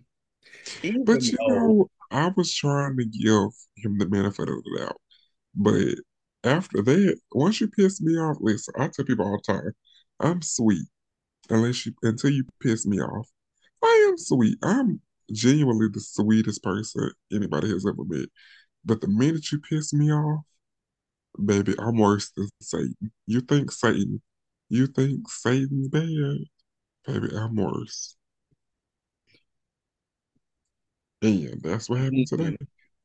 Even 0.83 1.05
but 1.05 1.23
you 1.23 1.37
though, 1.37 1.55
know, 1.55 1.89
I 2.11 2.31
was 2.35 2.53
trying 2.53 2.97
to 2.97 3.05
give 3.05 3.51
him 3.77 3.97
the 3.97 4.05
benefit 4.05 4.49
of 4.49 4.63
the 4.63 4.77
doubt, 4.79 5.01
but 5.55 5.95
after 6.45 6.81
that, 6.81 7.19
once 7.33 7.59
you 7.59 7.67
piss 7.67 8.01
me 8.01 8.13
off, 8.13 8.37
listen, 8.39 8.73
I 8.77 8.87
tell 8.87 9.05
people 9.05 9.25
all 9.25 9.41
the 9.45 9.53
time, 9.53 9.71
I'm 10.19 10.41
sweet 10.41 10.85
unless 11.49 11.85
you 11.85 11.93
until 12.03 12.31
you 12.31 12.45
piss 12.61 12.85
me 12.85 12.99
off. 12.99 13.27
I 13.83 14.07
am 14.09 14.17
sweet. 14.17 14.57
I'm 14.63 15.01
genuinely 15.31 15.87
the 15.91 15.99
sweetest 15.99 16.63
person 16.63 17.11
anybody 17.31 17.69
has 17.69 17.85
ever 17.85 18.03
met. 18.05 18.29
But 18.83 19.01
the 19.01 19.07
minute 19.07 19.51
you 19.51 19.59
piss 19.59 19.93
me 19.93 20.11
off, 20.11 20.45
baby, 21.43 21.75
I'm 21.79 21.97
worse 21.97 22.31
than 22.31 22.49
Satan. 22.61 23.11
You 23.25 23.41
think 23.41 23.71
Satan, 23.71 24.21
you 24.69 24.87
think 24.87 25.29
Satan's 25.29 25.89
bad, 25.89 26.37
baby, 27.05 27.35
I'm 27.35 27.55
worse. 27.55 28.15
And 31.21 31.61
that's 31.61 31.89
what 31.89 31.99
happened 31.99 32.27
today. 32.27 32.55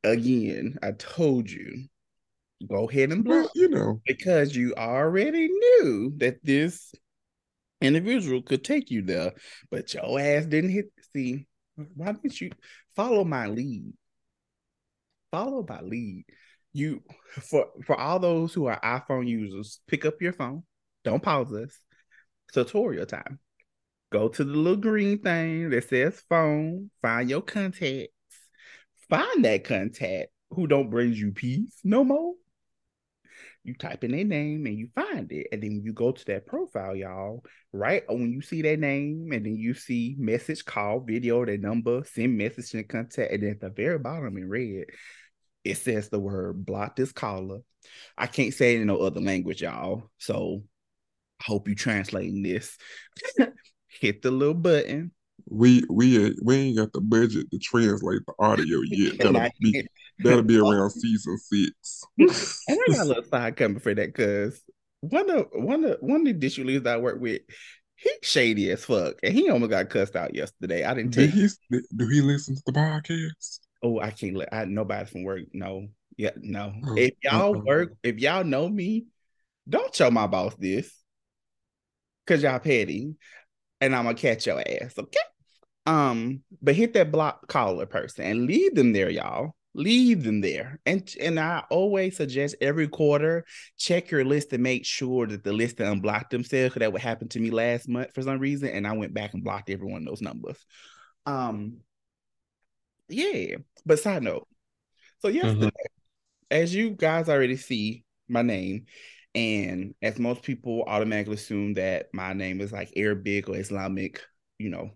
Again, 0.03 0.77
I 0.83 0.91
told 0.91 1.49
you, 1.49 1.85
go 2.67 2.87
ahead 2.87 3.11
and 3.11 3.23
block. 3.23 3.43
Well, 3.43 3.51
you 3.55 3.69
know, 3.69 4.01
because 4.05 4.55
you 4.55 4.73
already 4.75 5.47
knew 5.47 6.13
that 6.17 6.43
this 6.43 6.93
individual 7.81 8.41
could 8.41 8.63
take 8.63 8.91
you 8.91 9.01
there, 9.01 9.33
but 9.69 9.93
your 9.93 10.19
ass 10.19 10.45
didn't 10.45 10.71
hit. 10.71 10.91
See, 11.13 11.47
why 11.95 12.13
didn't 12.13 12.39
you 12.39 12.51
follow 12.95 13.23
my 13.23 13.47
lead? 13.47 13.93
Follow 15.31 15.65
my 15.67 15.81
lead. 15.81 16.25
You 16.73 17.03
for 17.41 17.67
for 17.85 17.99
all 17.99 18.19
those 18.19 18.53
who 18.53 18.67
are 18.67 18.79
iPhone 18.81 19.27
users, 19.27 19.79
pick 19.87 20.05
up 20.05 20.21
your 20.21 20.33
phone. 20.33 20.63
Don't 21.03 21.23
pause 21.23 21.51
us. 21.53 21.79
Tutorial 22.53 23.05
time. 23.05 23.39
Go 24.11 24.27
to 24.27 24.43
the 24.43 24.51
little 24.51 24.77
green 24.77 25.19
thing 25.19 25.69
that 25.69 25.89
says 25.89 26.21
phone. 26.29 26.91
Find 27.01 27.29
your 27.29 27.41
contacts. 27.41 28.13
Find 29.09 29.43
that 29.45 29.63
contact 29.63 30.29
who 30.51 30.67
don't 30.67 30.89
bring 30.89 31.13
you 31.13 31.31
peace 31.31 31.79
no 31.83 32.03
more 32.03 32.33
you 33.63 33.75
type 33.75 34.03
in 34.03 34.11
their 34.11 34.23
name 34.23 34.65
and 34.65 34.77
you 34.77 34.89
find 34.95 35.31
it. 35.31 35.47
And 35.51 35.61
then 35.61 35.81
you 35.83 35.93
go 35.93 36.11
to 36.11 36.25
that 36.25 36.47
profile, 36.47 36.95
y'all, 36.95 37.43
right? 37.71 38.03
When 38.07 38.31
you 38.31 38.41
see 38.41 38.61
their 38.61 38.77
name 38.77 39.29
and 39.31 39.45
then 39.45 39.55
you 39.55 39.73
see 39.73 40.15
message, 40.17 40.65
call, 40.65 41.01
video, 41.01 41.45
their 41.45 41.57
number, 41.57 42.03
send 42.03 42.37
message 42.37 42.73
and 42.73 42.87
contact. 42.87 43.31
And 43.31 43.43
then 43.43 43.51
at 43.51 43.61
the 43.61 43.69
very 43.69 43.99
bottom 43.99 44.37
in 44.37 44.49
red, 44.49 44.85
it 45.63 45.77
says 45.77 46.09
the 46.09 46.19
word 46.19 46.65
block 46.65 46.95
this 46.95 47.11
caller. 47.11 47.59
I 48.17 48.27
can't 48.27 48.53
say 48.53 48.75
it 48.75 48.81
in 48.81 48.87
no 48.87 48.97
other 48.97 49.21
language, 49.21 49.61
y'all. 49.61 50.09
So 50.17 50.63
I 51.39 51.43
hope 51.45 51.67
you 51.67 51.75
translating 51.75 52.41
this. 52.41 52.77
Hit 53.87 54.21
the 54.21 54.31
little 54.31 54.53
button. 54.53 55.11
We 55.45 55.83
we 55.89 56.35
we 56.43 56.55
ain't 56.55 56.77
got 56.77 56.93
the 56.93 57.01
budget 57.01 57.51
to 57.51 57.59
translate 57.59 58.21
the 58.25 58.33
audio 58.39 58.79
yet. 58.85 59.17
That'll 59.19 59.49
be 59.59 59.85
That'll 60.23 60.43
be 60.43 60.57
around 60.57 60.89
season 60.91 61.37
six. 61.37 62.03
and 62.17 62.79
I 62.89 62.93
got 62.93 63.05
a 63.05 63.09
little 63.09 63.23
side 63.23 63.55
coming 63.57 63.79
for 63.79 63.93
that 63.93 64.07
because 64.07 64.61
one 65.01 65.29
of 65.29 65.47
one 65.53 65.83
of 65.83 65.97
one 65.99 66.21
of 66.21 66.25
the 66.25 66.33
dish 66.33 66.57
leaders 66.57 66.85
I 66.85 66.97
work 66.97 67.19
with, 67.19 67.41
he 67.95 68.11
shady 68.21 68.71
as 68.71 68.85
fuck, 68.85 69.15
and 69.23 69.33
he 69.33 69.49
almost 69.49 69.71
got 69.71 69.89
cussed 69.89 70.15
out 70.15 70.35
yesterday. 70.35 70.83
I 70.83 70.93
didn't 70.93 71.11
Did 71.11 71.31
he? 71.31 71.47
Do 71.69 72.07
he 72.07 72.21
listen 72.21 72.55
to 72.55 72.61
the 72.65 72.71
podcast? 72.71 73.59
Oh, 73.83 73.99
I 73.99 74.11
can't 74.11 74.35
let. 74.35 74.53
I 74.53 74.65
nobody 74.65 75.09
from 75.09 75.23
work. 75.23 75.41
No, 75.53 75.87
yeah, 76.17 76.31
no. 76.37 76.73
Oh, 76.85 76.95
if 76.95 77.13
y'all 77.23 77.53
work, 77.53 77.95
if 78.03 78.19
y'all 78.19 78.43
know 78.43 78.69
me, 78.69 79.05
don't 79.67 79.93
show 79.93 80.11
my 80.11 80.27
boss 80.27 80.55
this, 80.55 80.91
cause 82.27 82.43
y'all 82.43 82.59
petty, 82.59 83.15
and 83.79 83.95
I'm 83.95 84.05
gonna 84.05 84.15
catch 84.15 84.45
your 84.45 84.59
ass. 84.59 84.93
Okay. 84.97 85.19
Um, 85.87 86.43
but 86.61 86.75
hit 86.75 86.93
that 86.93 87.11
block 87.11 87.47
caller 87.47 87.87
person 87.87 88.25
and 88.25 88.45
leave 88.45 88.75
them 88.75 88.93
there, 88.93 89.09
y'all. 89.09 89.55
Leave 89.73 90.23
them 90.23 90.41
there. 90.41 90.79
And 90.85 91.09
and 91.19 91.39
I 91.39 91.63
always 91.69 92.17
suggest 92.17 92.55
every 92.59 92.89
quarter 92.89 93.45
check 93.77 94.11
your 94.11 94.25
list 94.25 94.49
to 94.49 94.57
make 94.57 94.85
sure 94.85 95.25
that 95.27 95.43
the 95.43 95.53
list 95.53 95.79
unblocked 95.79 96.31
themselves. 96.31 96.73
Because 96.73 96.81
that 96.81 96.91
would 96.91 97.01
happen 97.01 97.29
to 97.29 97.39
me 97.39 97.51
last 97.51 97.87
month 97.87 98.13
for 98.13 98.21
some 98.21 98.39
reason, 98.39 98.69
and 98.69 98.85
I 98.85 98.91
went 98.93 99.13
back 99.13 99.33
and 99.33 99.43
blocked 99.43 99.69
every 99.69 99.89
one 99.89 100.01
of 100.01 100.07
those 100.07 100.21
numbers. 100.21 100.57
Um, 101.25 101.77
yeah. 103.07 103.57
But 103.85 103.99
side 103.99 104.23
note, 104.23 104.47
so 105.19 105.29
yesterday, 105.29 105.71
as 106.49 106.75
you 106.75 106.91
guys 106.91 107.29
already 107.29 107.55
see 107.55 108.03
my 108.27 108.41
name, 108.41 108.85
and 109.33 109.95
as 110.01 110.19
most 110.19 110.43
people 110.43 110.83
automatically 110.85 111.35
assume 111.35 111.75
that 111.75 112.07
my 112.13 112.33
name 112.33 112.59
is 112.59 112.73
like 112.73 112.91
Arabic 112.97 113.47
or 113.47 113.55
Islamic, 113.55 114.21
you 114.59 114.69
know, 114.69 114.91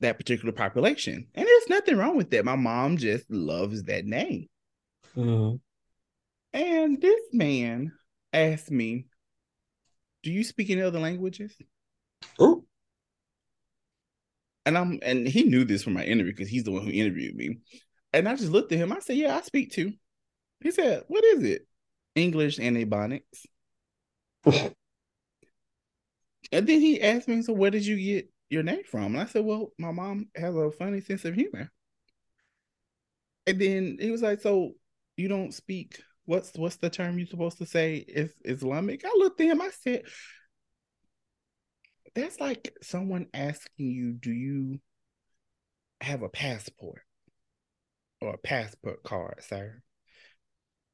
that 0.00 0.18
particular 0.18 0.52
population. 0.52 1.26
And 1.34 1.47
there's 1.68 1.80
nothing 1.80 1.96
wrong 1.96 2.16
with 2.16 2.30
that. 2.30 2.44
My 2.44 2.56
mom 2.56 2.96
just 2.96 3.30
loves 3.30 3.84
that 3.84 4.04
name. 4.04 4.48
Mhm. 5.16 5.60
And 6.52 7.00
this 7.00 7.20
man 7.32 7.92
asked 8.32 8.70
me, 8.70 9.06
Do 10.22 10.32
you 10.32 10.44
speak 10.44 10.70
any 10.70 10.82
other 10.82 10.98
languages? 10.98 11.54
Oh, 12.38 12.64
And 14.66 14.76
I'm 14.76 14.98
and 15.02 15.26
he 15.26 15.44
knew 15.44 15.64
this 15.64 15.82
from 15.82 15.94
my 15.94 16.04
interview 16.04 16.32
because 16.32 16.48
he's 16.48 16.64
the 16.64 16.70
one 16.72 16.84
who 16.84 16.90
interviewed 16.90 17.36
me. 17.36 17.58
And 18.12 18.28
I 18.28 18.34
just 18.36 18.50
looked 18.50 18.72
at 18.72 18.78
him. 18.78 18.92
I 18.92 19.00
said, 19.00 19.16
Yeah, 19.16 19.36
I 19.36 19.42
speak 19.42 19.72
too. 19.72 19.92
He 20.60 20.70
said, 20.70 21.04
What 21.08 21.24
is 21.24 21.44
it? 21.44 21.66
English 22.14 22.58
and 22.58 22.76
Ebonics. 22.76 23.46
And 26.50 26.66
then 26.66 26.80
he 26.80 27.02
asked 27.02 27.28
me, 27.28 27.42
So 27.42 27.52
where 27.52 27.70
did 27.70 27.84
you 27.84 27.96
get 27.96 28.30
your 28.50 28.62
name 28.62 28.82
from? 28.90 29.14
And 29.14 29.20
I 29.20 29.26
said, 29.26 29.44
Well, 29.44 29.72
my 29.78 29.92
mom 29.92 30.28
has 30.36 30.54
a 30.54 30.70
funny 30.70 31.00
sense 31.00 31.24
of 31.24 31.34
humor. 31.34 31.70
And 33.46 33.60
then 33.60 33.96
he 34.00 34.10
was 34.10 34.22
like, 34.22 34.40
So 34.40 34.72
you 35.16 35.28
don't 35.28 35.54
speak 35.54 36.00
what's 36.28 36.52
what's 36.56 36.76
the 36.76 36.90
term 36.90 37.18
you're 37.18 37.26
supposed 37.26 37.56
to 37.56 37.66
say 37.66 37.96
is 37.96 38.34
Islamic? 38.44 39.02
I 39.04 39.14
looked 39.16 39.40
at 39.40 39.46
him, 39.46 39.62
I 39.62 39.70
said, 39.70 40.02
That's 42.14 42.38
like 42.38 42.70
someone 42.82 43.26
asking 43.32 43.86
you, 43.90 44.12
Do 44.12 44.30
you 44.30 44.78
have 46.02 46.22
a 46.22 46.28
passport 46.28 47.00
or 48.20 48.34
a 48.34 48.38
passport 48.38 49.02
card, 49.02 49.42
sir? 49.42 49.82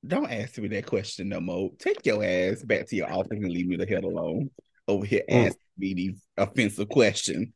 Don't 0.06 0.30
ask 0.30 0.56
me 0.58 0.68
that 0.68 0.86
question 0.86 1.30
no 1.30 1.40
more. 1.40 1.70
Take 1.80 2.06
your 2.06 2.22
ass 2.22 2.62
back 2.62 2.86
to 2.88 2.96
your 2.96 3.10
office 3.10 3.28
and 3.32 3.50
leave 3.50 3.66
me 3.66 3.76
the 3.76 3.86
hell 3.86 4.04
alone. 4.04 4.50
Over 4.86 5.06
here 5.06 5.22
Mm. 5.30 5.46
asking 5.46 5.60
me 5.78 5.94
these 5.94 6.22
offensive 6.36 6.88
questions. 6.88 7.48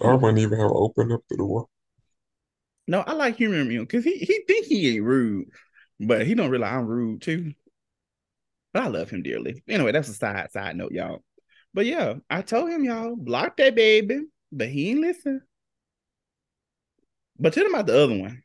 I 0.00 0.14
wouldn't 0.14 0.38
even 0.38 0.58
have 0.60 0.70
opened 0.70 1.12
up 1.12 1.22
the 1.28 1.36
door. 1.36 1.68
No, 2.86 3.00
I 3.00 3.12
like 3.12 3.36
humoring 3.36 3.70
him 3.70 3.82
because 3.82 4.04
he 4.04 4.16
he 4.18 4.44
think 4.46 4.66
he 4.66 4.94
ain't 4.96 5.04
rude, 5.04 5.48
but 6.00 6.26
he 6.26 6.34
don't 6.34 6.50
realize 6.50 6.74
I'm 6.74 6.86
rude 6.86 7.20
too. 7.22 7.52
But 8.72 8.84
I 8.84 8.86
love 8.88 9.10
him 9.10 9.22
dearly. 9.22 9.62
Anyway, 9.68 9.92
that's 9.92 10.08
a 10.08 10.14
side 10.14 10.50
side 10.52 10.76
note, 10.76 10.92
y'all. 10.92 11.24
But 11.74 11.86
yeah, 11.86 12.14
I 12.30 12.42
told 12.42 12.70
him 12.70 12.84
y'all 12.84 13.16
block 13.16 13.56
that 13.56 13.74
baby, 13.74 14.20
but 14.52 14.68
he 14.68 14.90
ain't 14.90 15.00
listen. 15.00 15.42
But 17.38 17.52
tell 17.52 17.66
him 17.66 17.74
about 17.74 17.86
the 17.86 17.98
other 18.02 18.18
one, 18.18 18.42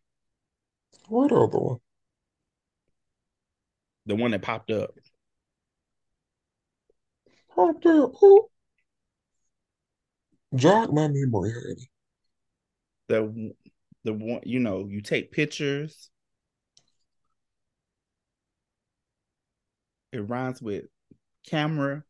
What 1.07 1.31
other 1.31 1.57
one? 1.57 1.77
the 4.05 4.15
one 4.15 4.31
that 4.31 4.41
popped 4.41 4.71
up. 4.71 4.91
Oh, 7.57 7.73
damn. 7.81 8.09
Who? 8.19 8.49
Jog 10.55 10.93
my 10.93 11.07
memory, 11.07 11.51
honey. 11.51 11.89
The 13.07 13.53
the 14.03 14.13
one 14.13 14.41
you 14.43 14.59
know 14.59 14.87
you 14.87 15.01
take 15.01 15.31
pictures. 15.31 16.09
It 20.11 20.19
rhymes 20.19 20.61
with 20.61 20.85
camera, 21.47 22.03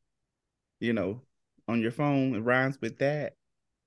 you 0.82 0.92
know, 0.94 1.22
on 1.68 1.82
your 1.82 1.92
phone. 1.92 2.36
It 2.36 2.42
rhymes 2.42 2.78
with 2.82 3.00
that, 3.00 3.36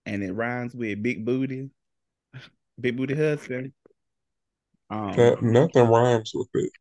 and 0.07 0.23
it 0.23 0.33
rhymes 0.33 0.75
with 0.75 1.03
big 1.03 1.25
booty, 1.25 1.71
big 2.81 2.97
booty 2.97 3.15
husband. 3.15 3.73
Um, 4.89 5.13
That 5.17 5.43
nothing 5.43 5.89
rhymes 5.89 6.33
with 6.35 6.49
it. 6.55 6.73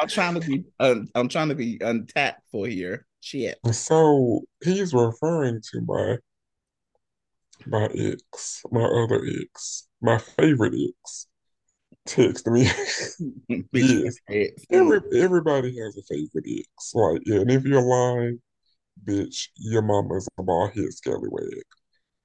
I'm 0.00 0.08
trying 0.08 0.34
to 0.34 0.40
be 0.40 0.64
un, 0.80 1.08
I'm 1.14 1.28
trying 1.28 1.48
to 1.48 1.54
be 1.54 1.78
untapped 1.80 2.42
for 2.50 2.66
here. 2.66 3.06
Shit. 3.24 3.58
so 3.72 4.42
he's 4.62 4.92
referring 4.92 5.62
to 5.72 5.80
my 5.86 6.18
my 7.64 7.86
ex, 7.94 8.60
my 8.70 8.84
other 8.84 9.24
ex, 9.40 9.88
my 10.02 10.18
favorite 10.18 10.74
ex. 10.74 11.26
Text 12.04 12.46
me. 12.48 12.66
Bitch, 13.50 14.14
Every 14.70 15.00
everybody 15.16 15.74
has 15.78 15.96
a 15.96 16.02
favorite 16.02 16.44
ex. 16.46 16.92
Like, 16.92 17.22
yeah, 17.24 17.40
and 17.40 17.50
if 17.50 17.64
you're 17.64 17.80
lying, 17.80 18.42
bitch, 19.02 19.48
your 19.56 19.80
mama's 19.80 20.28
a 20.38 20.42
bald 20.42 20.72
head 20.74 20.92
scallywag. 20.92 21.62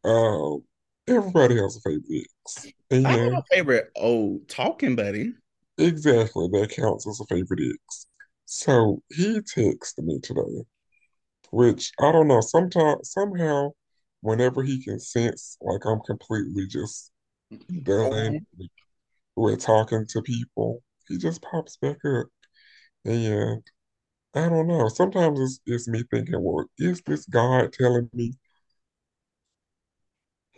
Um, 0.04 0.64
everybody 1.08 1.56
has 1.62 1.78
a 1.78 1.80
favorite 1.80 2.28
ex. 2.46 2.68
And 2.92 3.08
I 3.08 3.12
have 3.12 3.34
a 3.36 3.44
favorite 3.50 3.90
old 3.96 4.50
talking 4.50 4.98
buddy. 4.98 5.32
exactly, 5.78 6.50
that 6.52 6.72
counts 6.72 7.08
as 7.08 7.22
a 7.22 7.26
favorite 7.34 7.62
ex. 7.62 8.08
So 8.44 9.02
he 9.10 9.40
texted 9.40 10.04
me 10.04 10.20
today, 10.20 10.66
which 11.52 11.92
I 12.00 12.12
don't 12.12 12.28
know, 12.28 12.42
sometimes 12.42 13.12
somehow 13.12 13.72
whenever 14.22 14.64
he 14.64 14.84
can 14.84 15.00
sense 15.00 15.58
like 15.62 15.86
I'm 15.86 16.02
completely 16.02 16.68
just 16.68 17.12
done 17.84 18.40
with 19.36 19.62
talking 19.62 20.06
to 20.10 20.22
people, 20.22 20.84
he 21.08 21.18
just 21.18 21.42
pops 21.42 21.78
back 21.78 21.98
up. 22.06 22.28
And 23.06 23.64
I 24.36 24.50
don't 24.50 24.68
know. 24.68 24.88
Sometimes 24.90 25.40
it's, 25.40 25.60
it's 25.66 25.88
me 25.88 26.04
thinking, 26.12 26.44
well, 26.44 26.66
is 26.78 27.02
this 27.06 27.26
God 27.26 27.74
telling 27.74 28.10
me 28.14 28.34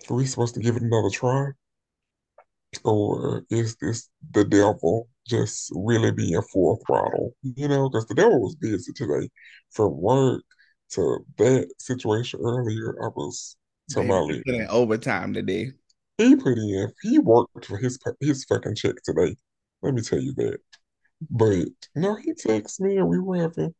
we 0.09 0.25
supposed 0.25 0.55
to 0.55 0.59
give 0.59 0.75
it 0.75 0.83
another 0.83 1.09
try? 1.09 1.47
Or 2.83 3.43
is 3.49 3.75
this 3.77 4.09
the 4.31 4.45
devil 4.45 5.09
just 5.27 5.71
really 5.75 6.11
being 6.11 6.41
full 6.53 6.81
throttle? 6.87 7.35
You 7.43 7.67
know, 7.67 7.89
because 7.89 8.07
the 8.07 8.15
devil 8.15 8.41
was 8.41 8.55
busy 8.55 8.91
today 8.93 9.29
from 9.71 9.99
work 10.01 10.43
to 10.91 11.25
that 11.37 11.71
situation 11.79 12.39
earlier. 12.43 12.95
I 13.03 13.07
was 13.07 13.55
to 13.89 14.03
my 14.03 14.21
Baby, 14.27 14.43
put 14.45 14.55
in 14.55 14.67
overtime 14.67 15.33
today. 15.33 15.71
He 16.17 16.35
put 16.35 16.57
in, 16.57 16.91
he 17.01 17.19
worked 17.19 17.65
for 17.65 17.77
his 17.77 17.99
his 18.19 18.45
fucking 18.45 18.75
check 18.75 18.95
today. 19.03 19.35
Let 19.81 19.93
me 19.93 20.01
tell 20.01 20.19
you 20.19 20.33
that. 20.35 20.59
But 21.29 21.67
no, 21.95 22.15
he 22.15 22.33
texted 22.33 22.81
me 22.81 22.97
and 22.97 23.07
we 23.07 23.19
were 23.19 23.37
having 23.37 23.73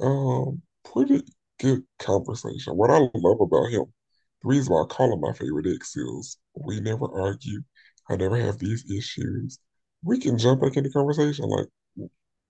um 0.00 0.62
pretty 0.92 1.22
good 1.58 1.82
conversation. 1.98 2.76
What 2.76 2.90
I 2.90 2.98
love 3.14 3.40
about 3.40 3.70
him, 3.70 3.84
the 4.42 4.48
reason 4.48 4.72
why 4.72 4.82
I 4.82 4.86
call 4.86 5.12
him 5.12 5.20
my 5.20 5.32
favorite 5.32 5.66
ex 5.74 5.96
is 5.96 6.38
we 6.54 6.80
never 6.80 7.06
argue. 7.20 7.62
I 8.08 8.16
never 8.16 8.36
have 8.36 8.58
these 8.58 8.90
issues. 8.90 9.58
We 10.02 10.18
can 10.18 10.38
jump 10.38 10.62
back 10.62 10.76
into 10.76 10.90
conversation 10.90 11.46
like 11.46 11.68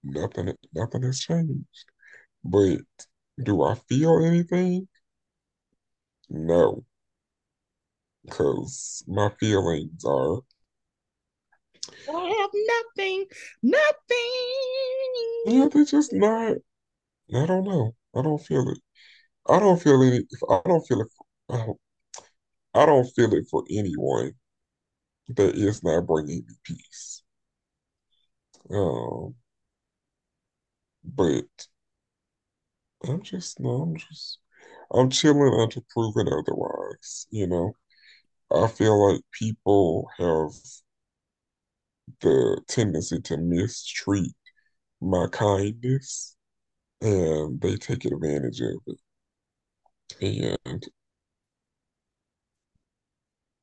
nothing 0.02 0.54
nothing 0.74 1.02
has 1.02 1.20
changed. 1.20 1.84
But 2.44 2.80
do 3.42 3.62
I 3.62 3.74
feel 3.88 4.24
anything? 4.24 4.88
No. 6.28 6.84
Because 8.24 9.02
my 9.06 9.30
feelings 9.40 10.04
are 10.04 10.40
I 12.08 12.26
have 12.40 12.50
nothing, 12.54 13.26
nothing. 13.62 13.86
Yeah, 15.46 15.68
they're 15.72 15.84
just 15.84 16.12
not. 16.12 16.56
I 17.34 17.46
don't 17.46 17.64
know. 17.64 17.94
I 18.14 18.22
don't 18.22 18.38
feel 18.38 18.68
it. 18.68 18.78
I 19.48 19.58
don't 19.58 19.80
feel 19.80 20.02
any. 20.02 20.18
If 20.18 20.40
I 20.48 20.60
don't 20.64 20.86
feel 20.86 21.00
it, 21.00 21.08
for, 21.16 21.26
I, 21.56 21.66
don't, 21.66 21.78
I 22.74 22.86
don't 22.86 23.06
feel 23.14 23.32
it 23.34 23.46
for 23.50 23.64
anyone 23.70 24.32
that 25.28 25.54
is 25.54 25.82
not 25.82 26.06
bringing 26.06 26.44
me 26.46 26.54
peace. 26.64 27.22
Um, 28.70 29.34
but 31.04 31.46
I'm 33.06 33.22
just 33.22 33.60
no. 33.60 33.82
I'm 33.82 33.96
just. 33.96 34.38
I'm 34.92 35.10
chilling 35.10 35.54
until 35.60 35.84
proven 35.90 36.28
otherwise. 36.28 37.26
You 37.30 37.46
know, 37.46 37.72
I 38.52 38.68
feel 38.68 39.12
like 39.12 39.22
people 39.32 40.08
have 40.18 40.52
the 42.20 42.60
tendency 42.68 43.20
to 43.20 43.36
mistreat 43.36 44.34
my 45.00 45.26
kindness 45.32 46.36
and 47.02 47.60
they 47.60 47.76
take 47.76 48.04
advantage 48.06 48.60
of 48.62 48.80
it. 48.86 48.98
And 50.20 50.86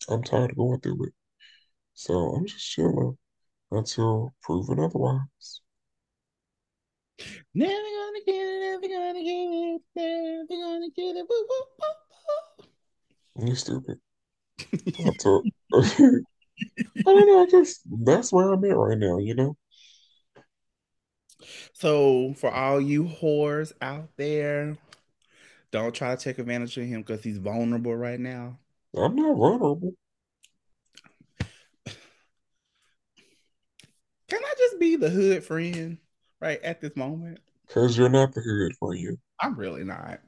I'm 0.10 0.22
tired 0.24 0.52
of 0.52 0.58
going 0.58 0.82
through 0.82 1.06
it. 1.06 1.14
So 1.96 2.14
I'm 2.34 2.48
just 2.48 2.66
chilling 2.72 3.18
until 3.72 4.34
proven 4.42 4.80
otherwise. 4.80 5.62
Never 7.54 7.72
gonna 7.72 8.20
get 8.26 8.36
it, 8.36 8.60
never 8.62 8.88
gonna 8.88 9.24
get 9.24 9.32
it, 9.32 9.82
never 9.96 10.46
gonna 10.50 10.90
get 10.96 11.16
it. 11.16 11.26
Woo, 11.28 11.48
woo, 11.50 11.64
woo, 13.40 13.48
You 13.48 13.56
stupid. 13.56 14.00
I 17.08 17.12
don't 17.12 17.28
know. 17.28 17.42
I 17.42 17.46
just 17.50 17.82
that's 18.04 18.32
where 18.32 18.52
I'm 18.52 18.64
at 18.66 18.76
right 18.78 18.98
now. 18.98 19.18
You 19.18 19.36
know. 19.36 19.58
So 21.74 22.34
for 22.36 22.52
all 22.52 22.82
you 22.82 23.04
whores 23.04 23.72
out 23.82 24.10
there, 24.18 24.78
don't 25.72 25.94
try 25.94 26.16
to 26.16 26.22
take 26.22 26.40
advantage 26.40 26.78
of 26.78 26.86
him 26.86 27.02
because 27.02 27.24
he's 27.24 27.38
vulnerable 27.38 27.96
right 27.96 28.20
now. 28.20 28.58
I'm 28.96 29.16
not 29.16 29.36
vulnerable. 29.36 29.94
Can 34.28 34.44
I 34.44 34.54
just 34.58 34.80
be 34.80 34.96
the 34.96 35.10
hood 35.10 35.44
friend 35.44 35.98
right 36.40 36.62
at 36.64 36.82
this 36.82 36.96
moment? 36.96 37.40
Because 37.68 37.98
you're 37.98 38.10
not 38.10 38.34
the 38.34 38.42
hood 38.42 38.74
you. 38.96 39.18
I'm 39.40 39.56
really 39.56 39.84
not. 39.84 40.20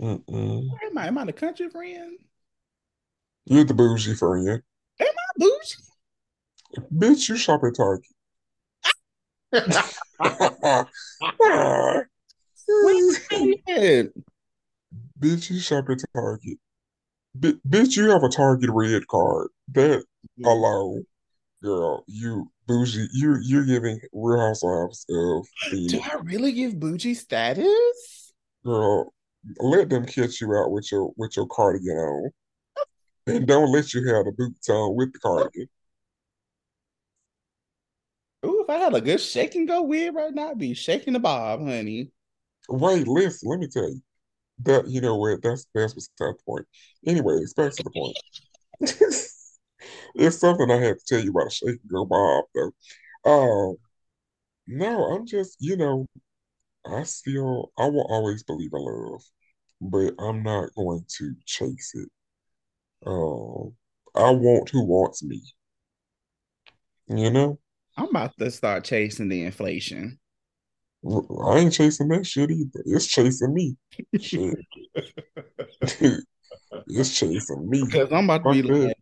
Mm-mm. 0.00 0.68
Am 0.86 0.98
I? 0.98 1.06
Am 1.08 1.18
I 1.18 1.24
the 1.24 1.32
country 1.32 1.68
friend? 1.68 2.18
You're 3.44 3.64
the 3.64 3.74
bougie 3.74 4.14
friend. 4.14 4.48
Am 4.48 5.06
I 5.06 5.32
bougie? 5.36 5.76
Bitch, 6.94 7.28
you 7.28 7.36
shop 7.36 7.62
at 7.64 7.74
Target. 7.76 8.06
Bitch, 15.20 15.50
you 15.50 15.60
shop 15.60 15.90
at 15.90 15.98
Target. 16.14 16.58
B- 17.38 17.60
bitch, 17.68 17.96
you 17.96 18.10
have 18.10 18.22
a 18.22 18.28
Target 18.28 18.70
red 18.72 19.06
card. 19.08 19.48
That 19.72 20.04
alone, 20.44 21.04
girl, 21.62 22.04
you 22.06 22.50
bougie. 22.70 23.08
You're 23.12 23.40
you're 23.42 23.64
giving 23.64 24.00
Real 24.12 24.40
Housewives 24.40 25.04
of. 25.10 25.46
Do 25.70 26.00
I 26.00 26.16
really 26.22 26.52
give 26.52 26.78
bougie 26.78 27.14
status? 27.14 28.32
Girl, 28.64 29.12
let 29.58 29.88
them 29.88 30.06
catch 30.06 30.40
you 30.40 30.54
out 30.54 30.70
with 30.70 30.90
your 30.92 31.10
with 31.16 31.36
your 31.36 31.46
cardigan 31.46 31.96
on, 31.96 32.30
and 33.26 33.46
don't 33.46 33.72
let 33.72 33.92
you 33.92 34.06
have 34.14 34.26
the 34.26 34.32
boots 34.32 34.68
on 34.68 34.94
with 34.94 35.12
the 35.12 35.18
cardigan. 35.18 35.68
Ooh, 38.46 38.62
if 38.62 38.70
I 38.70 38.78
had 38.78 38.94
a 38.94 39.00
good 39.00 39.20
shake 39.20 39.54
and 39.54 39.68
go 39.68 39.82
with 39.82 40.14
right 40.14 40.32
now, 40.32 40.50
I'd 40.50 40.58
be 40.58 40.72
shaking 40.74 41.12
the 41.12 41.18
bob, 41.18 41.60
honey. 41.60 42.10
Wait, 42.68 43.06
listen, 43.06 43.50
let 43.50 43.58
me 43.58 43.66
tell 43.66 43.88
you. 43.88 44.00
That 44.62 44.86
you 44.88 45.00
know 45.00 45.16
what, 45.16 45.42
that's 45.42 45.66
that's 45.74 45.94
beside 45.94 46.08
the 46.18 46.34
point. 46.46 46.66
Anyways, 47.06 47.54
back 47.54 47.72
to 47.72 47.82
the 47.82 47.90
point. 47.90 48.16
it's 50.14 50.38
something 50.38 50.70
I 50.70 50.76
had 50.76 50.98
to 50.98 51.04
tell 51.06 51.24
you 51.24 51.30
about 51.30 51.48
a 51.48 51.50
shake 51.50 51.80
and 51.80 51.90
go 51.90 52.04
bob 52.04 52.44
though. 52.54 52.72
Um, 53.24 53.76
no, 54.66 55.04
I'm 55.06 55.26
just, 55.26 55.56
you 55.60 55.76
know, 55.76 56.06
I 56.86 57.02
still 57.04 57.72
I 57.78 57.86
will 57.86 58.06
always 58.08 58.42
believe 58.42 58.70
in 58.72 58.80
love, 58.80 59.22
but 59.80 60.14
I'm 60.18 60.42
not 60.42 60.74
going 60.76 61.04
to 61.18 61.34
chase 61.44 61.92
it. 61.94 62.08
Um, 63.06 63.72
I 64.14 64.30
want 64.30 64.70
who 64.70 64.84
wants 64.84 65.22
me. 65.22 65.42
You 67.08 67.30
know? 67.30 67.58
I'm 67.96 68.08
about 68.08 68.36
to 68.38 68.50
start 68.50 68.84
chasing 68.84 69.28
the 69.28 69.44
inflation. 69.44 70.18
I 71.04 71.58
ain't 71.58 71.72
chasing 71.72 72.08
that 72.08 72.26
shit 72.26 72.50
either. 72.50 72.82
It's 72.84 73.06
chasing 73.06 73.54
me. 73.54 73.76
Shit. 74.20 74.54
it's 76.86 77.18
chasing 77.18 77.70
me. 77.70 77.82
Because 77.84 78.12
I'm 78.12 78.28
about 78.28 78.44
to 78.44 78.62
be 78.62 78.62
like, 78.62 78.96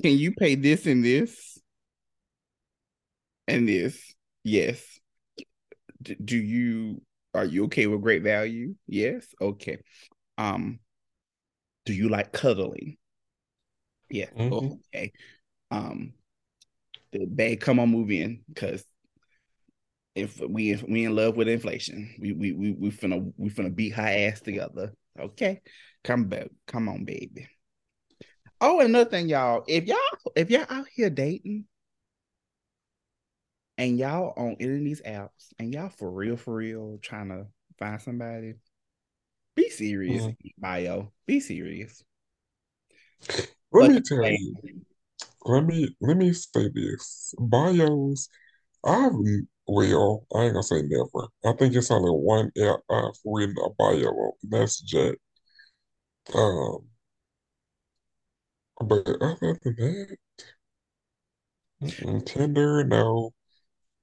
can 0.00 0.16
you 0.18 0.32
pay 0.32 0.54
this 0.54 0.86
and 0.86 1.04
this? 1.04 1.58
And 3.46 3.68
this? 3.68 4.14
Yes. 4.44 4.82
D- 6.02 6.16
do 6.22 6.36
you 6.36 7.02
are 7.34 7.44
you 7.44 7.64
okay 7.64 7.86
with 7.86 8.02
great 8.02 8.22
value? 8.22 8.74
Yes. 8.86 9.26
Okay. 9.40 9.78
Um, 10.38 10.80
do 11.84 11.92
you 11.92 12.08
like 12.08 12.32
cuddling? 12.32 12.96
Yeah. 14.10 14.30
Mm-hmm. 14.36 14.74
Okay. 14.94 15.12
Um, 15.70 16.14
the 17.12 17.26
babe, 17.26 17.60
come 17.60 17.78
on, 17.78 17.90
move 17.90 18.10
in 18.10 18.42
because 18.48 18.84
if 20.14 20.40
we 20.40 20.70
if 20.70 20.82
we 20.82 21.04
in 21.04 21.14
love 21.14 21.36
with 21.36 21.48
inflation, 21.48 22.14
we 22.18 22.32
we 22.32 22.52
we 22.52 22.72
we 22.72 22.90
finna 22.90 23.32
we 23.36 23.50
finna 23.50 23.74
beat 23.74 23.94
her 23.94 24.02
ass 24.02 24.40
together. 24.40 24.92
Okay, 25.18 25.60
come 26.04 26.24
back, 26.24 26.48
come 26.66 26.88
on, 26.88 27.04
baby. 27.04 27.48
Oh, 28.60 28.80
another 28.80 29.08
thing, 29.08 29.28
y'all. 29.28 29.64
If 29.66 29.86
y'all 29.86 29.98
if 30.36 30.50
y'all 30.50 30.66
out 30.68 30.86
here 30.92 31.10
dating 31.10 31.64
and 33.78 33.98
y'all 33.98 34.34
on 34.36 34.56
any 34.60 34.74
of 34.74 34.84
these 34.84 35.00
apps 35.02 35.52
and 35.58 35.72
y'all 35.72 35.88
for 35.88 36.10
real 36.10 36.36
for 36.36 36.54
real 36.54 36.98
trying 37.00 37.28
to 37.30 37.46
find 37.78 38.00
somebody, 38.00 38.54
be 39.56 39.70
serious. 39.70 40.24
Mm-hmm. 40.24 40.48
Bio, 40.58 41.12
be 41.26 41.40
serious. 41.40 42.04
Let 43.28 43.46
but 43.72 43.90
me 43.90 44.00
tell 44.00 44.24
you. 44.24 44.56
Let 45.44 45.64
me 45.64 45.96
let 46.02 46.18
me 46.18 46.32
say 46.34 46.68
this. 46.74 47.34
Bios, 47.38 48.28
I've 48.84 49.12
well, 49.66 50.26
I 50.34 50.42
ain't 50.42 50.52
gonna 50.52 50.62
say 50.62 50.82
never. 50.82 51.28
I 51.44 51.56
think 51.56 51.74
it's 51.74 51.90
only 51.90 52.10
one 52.10 52.50
app 52.60 52.80
I've 52.90 53.18
written 53.24 53.56
a 53.64 53.70
bio 53.70 54.08
on. 54.08 54.32
That's 54.42 54.80
Jet. 54.80 55.14
Um, 56.34 56.89
but 58.90 59.06
other 59.22 59.56
than 59.62 60.16
that, 61.80 62.26
Tinder, 62.26 62.84
no. 62.84 63.32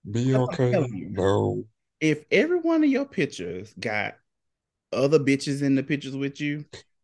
Be 0.10 0.34
okay, 0.34 0.88
no. 0.90 1.66
If 2.00 2.24
every 2.32 2.60
one 2.60 2.84
of 2.84 2.90
your 2.90 3.06
pictures 3.06 3.74
got 3.78 4.16
other 4.94 5.20
bitches 5.20 5.62
in 5.62 5.76
the 5.76 5.84
pictures 5.84 6.16
with 6.16 6.40
you, 6.40 6.64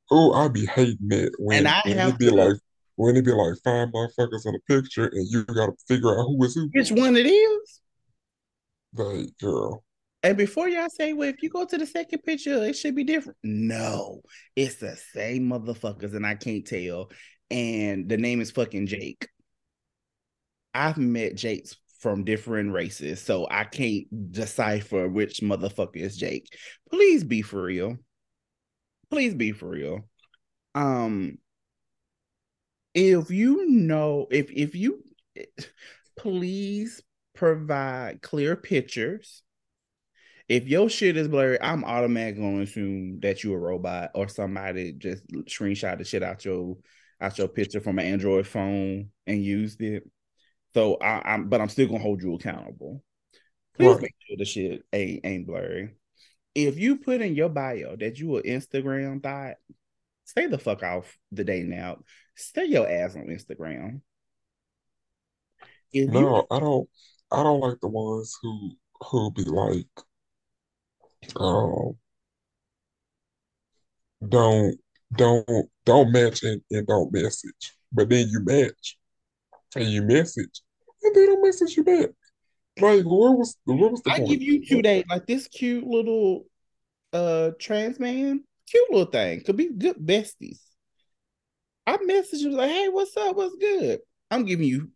oh, 0.10 0.32
I'd 0.32 0.54
be 0.54 0.66
hating 0.66 1.10
it 1.12 1.34
when, 1.38 1.60
and 1.60 1.68
I 1.68 1.82
when 1.84 1.98
have 1.98 2.18
be 2.18 2.30
to, 2.30 2.36
like 2.36 2.56
when 2.96 3.18
it 3.18 3.26
be 3.26 3.32
like 3.32 3.56
five 3.62 3.90
motherfuckers 3.90 4.46
in 4.46 4.56
a 4.56 4.60
picture 4.68 5.08
and 5.08 5.28
you 5.30 5.44
gotta 5.44 5.74
figure 5.88 6.18
out 6.18 6.24
who 6.28 6.42
is 6.46 6.56
who. 6.56 6.70
Which 6.74 6.92
one 6.92 7.18
it 7.18 7.26
is? 7.26 7.82
Like, 8.94 9.38
girl. 9.42 9.84
And 10.26 10.38
before 10.38 10.70
y'all 10.70 10.88
say, 10.90 11.12
well, 11.12 11.28
if 11.28 11.44
you 11.44 11.50
go 11.50 11.66
to 11.66 11.78
the 11.78 11.86
second 11.86 12.20
picture, 12.20 12.64
it 12.64 12.78
should 12.78 12.96
be 12.96 13.04
different. 13.04 13.38
No, 13.44 14.22
it's 14.56 14.76
the 14.76 14.96
same 14.96 15.50
motherfuckers, 15.50 16.16
and 16.16 16.26
I 16.26 16.36
can't 16.36 16.66
tell. 16.66 17.12
And 17.50 18.10
the 18.10 18.18
name 18.18 18.42
is 18.42 18.52
fucking 18.52 18.88
Jake. 18.88 19.28
I've 20.74 20.98
met 20.98 21.36
Jakes 21.36 21.76
from 22.00 22.24
different 22.24 22.74
races, 22.74 23.22
so 23.22 23.48
I 23.50 23.64
can't 23.64 24.32
decipher 24.32 25.08
which 25.08 25.42
motherfucker 25.42 25.98
is 25.98 26.18
Jake. 26.18 26.48
Please 26.90 27.24
be 27.24 27.42
for 27.42 27.64
real. 27.64 27.98
Please 29.10 29.34
be 29.34 29.52
for 29.52 29.70
real. 29.70 30.02
Um, 30.76 31.38
if 32.94 33.30
you 33.32 33.70
know, 33.70 34.28
if 34.32 34.52
if 34.52 34.76
you 34.76 35.04
please 36.18 37.02
provide 37.34 38.22
clear 38.22 38.56
pictures. 38.56 39.44
If 40.50 40.68
your 40.68 40.90
shit 40.90 41.18
is 41.18 41.28
blurry, 41.28 41.60
I'm 41.62 41.86
automatically 41.86 42.42
going 42.42 42.58
to 42.58 42.64
assume 42.64 43.20
that 43.22 43.44
you're 43.44 43.58
a 43.58 43.62
robot 43.62 44.12
or 44.14 44.28
somebody 44.28 44.92
just 44.92 45.26
screenshot 45.28 45.98
the 45.98 46.04
shit 46.04 46.22
out 46.22 46.46
your 46.46 46.78
out 47.24 47.38
your 47.38 47.48
picture 47.48 47.80
from 47.80 48.00
an 48.00 48.06
Android 48.06 48.46
phone 48.46 49.10
and 49.26 49.44
used 49.44 49.82
it. 49.82 50.04
So 50.74 50.96
I, 50.96 51.36
am 51.36 51.50
but 51.50 51.62
I'm 51.62 51.70
still 51.70 51.88
gonna 51.88 52.00
hold 52.00 52.22
you 52.22 52.36
accountable. 52.36 53.04
Please 53.76 53.94
right. 53.94 54.02
make 54.02 54.16
sure 54.28 54.38
the 54.38 54.46
shit 54.46 54.84
ain't 54.92 55.26
ain't 55.26 55.48
blurry. 55.48 55.96
If 56.54 56.78
you 56.78 56.98
put 56.98 57.22
in 57.22 57.36
your 57.36 57.50
bio 57.50 57.96
that 57.96 58.20
you 58.20 58.38
an 58.38 58.44
Instagram 58.44 59.24
thought, 59.24 59.56
stay 60.26 60.48
the 60.48 60.58
fuck 60.58 60.84
off 60.84 61.18
the 61.32 61.44
day 61.44 61.64
now. 61.64 62.00
Stay 62.36 62.66
your 62.66 62.90
ass 62.90 63.16
on 63.16 63.28
Instagram. 63.28 64.02
If 65.92 66.10
no, 66.10 66.20
you, 66.20 66.44
I 66.52 66.60
don't. 66.60 66.90
I 67.32 67.42
don't 67.42 67.62
like 67.62 67.80
the 67.82 67.88
ones 67.88 68.38
who 68.42 68.72
who 69.02 69.32
be 69.32 69.44
like, 69.44 69.88
um, 71.36 71.98
don't 74.28 74.78
don't 75.16 75.70
don't 75.86 76.12
match 76.12 76.44
and, 76.44 76.62
and 76.72 76.88
don't 76.88 77.12
message, 77.12 77.76
but 77.92 78.10
then 78.10 78.28
you 78.30 78.42
match 78.44 78.98
and 79.76 79.86
you 79.86 80.02
message 80.02 80.62
and 81.04 81.16
they 81.16 81.26
don't 81.26 81.44
message 81.44 81.76
you 81.76 81.84
back. 81.84 82.10
Like, 82.80 83.04
what 83.04 83.38
was 83.38 83.58
what 83.66 83.92
was 83.92 84.02
the 84.02 84.12
I 84.12 84.18
point? 84.18 84.30
give 84.30 84.42
you 84.42 84.66
two 84.66 84.82
days, 84.82 85.06
like 85.10 85.28
this 85.28 85.48
cute 85.48 85.86
little 85.86 86.46
uh 87.12 87.52
trans 87.60 88.00
man, 88.00 88.44
cute 88.70 88.92
little 88.92 89.12
thing, 89.12 89.44
could 89.44 89.58
be 89.58 89.70
good 89.70 89.98
besties. 89.98 90.60
I 91.86 91.98
message 92.02 92.40
you 92.42 92.52
like, 92.52 92.70
hey, 92.70 92.90
what's 92.90 93.16
up? 93.18 93.36
What's 93.36 93.56
good? 93.58 94.00
I'm 94.32 94.46
giving 94.46 94.68
you 94.68 94.90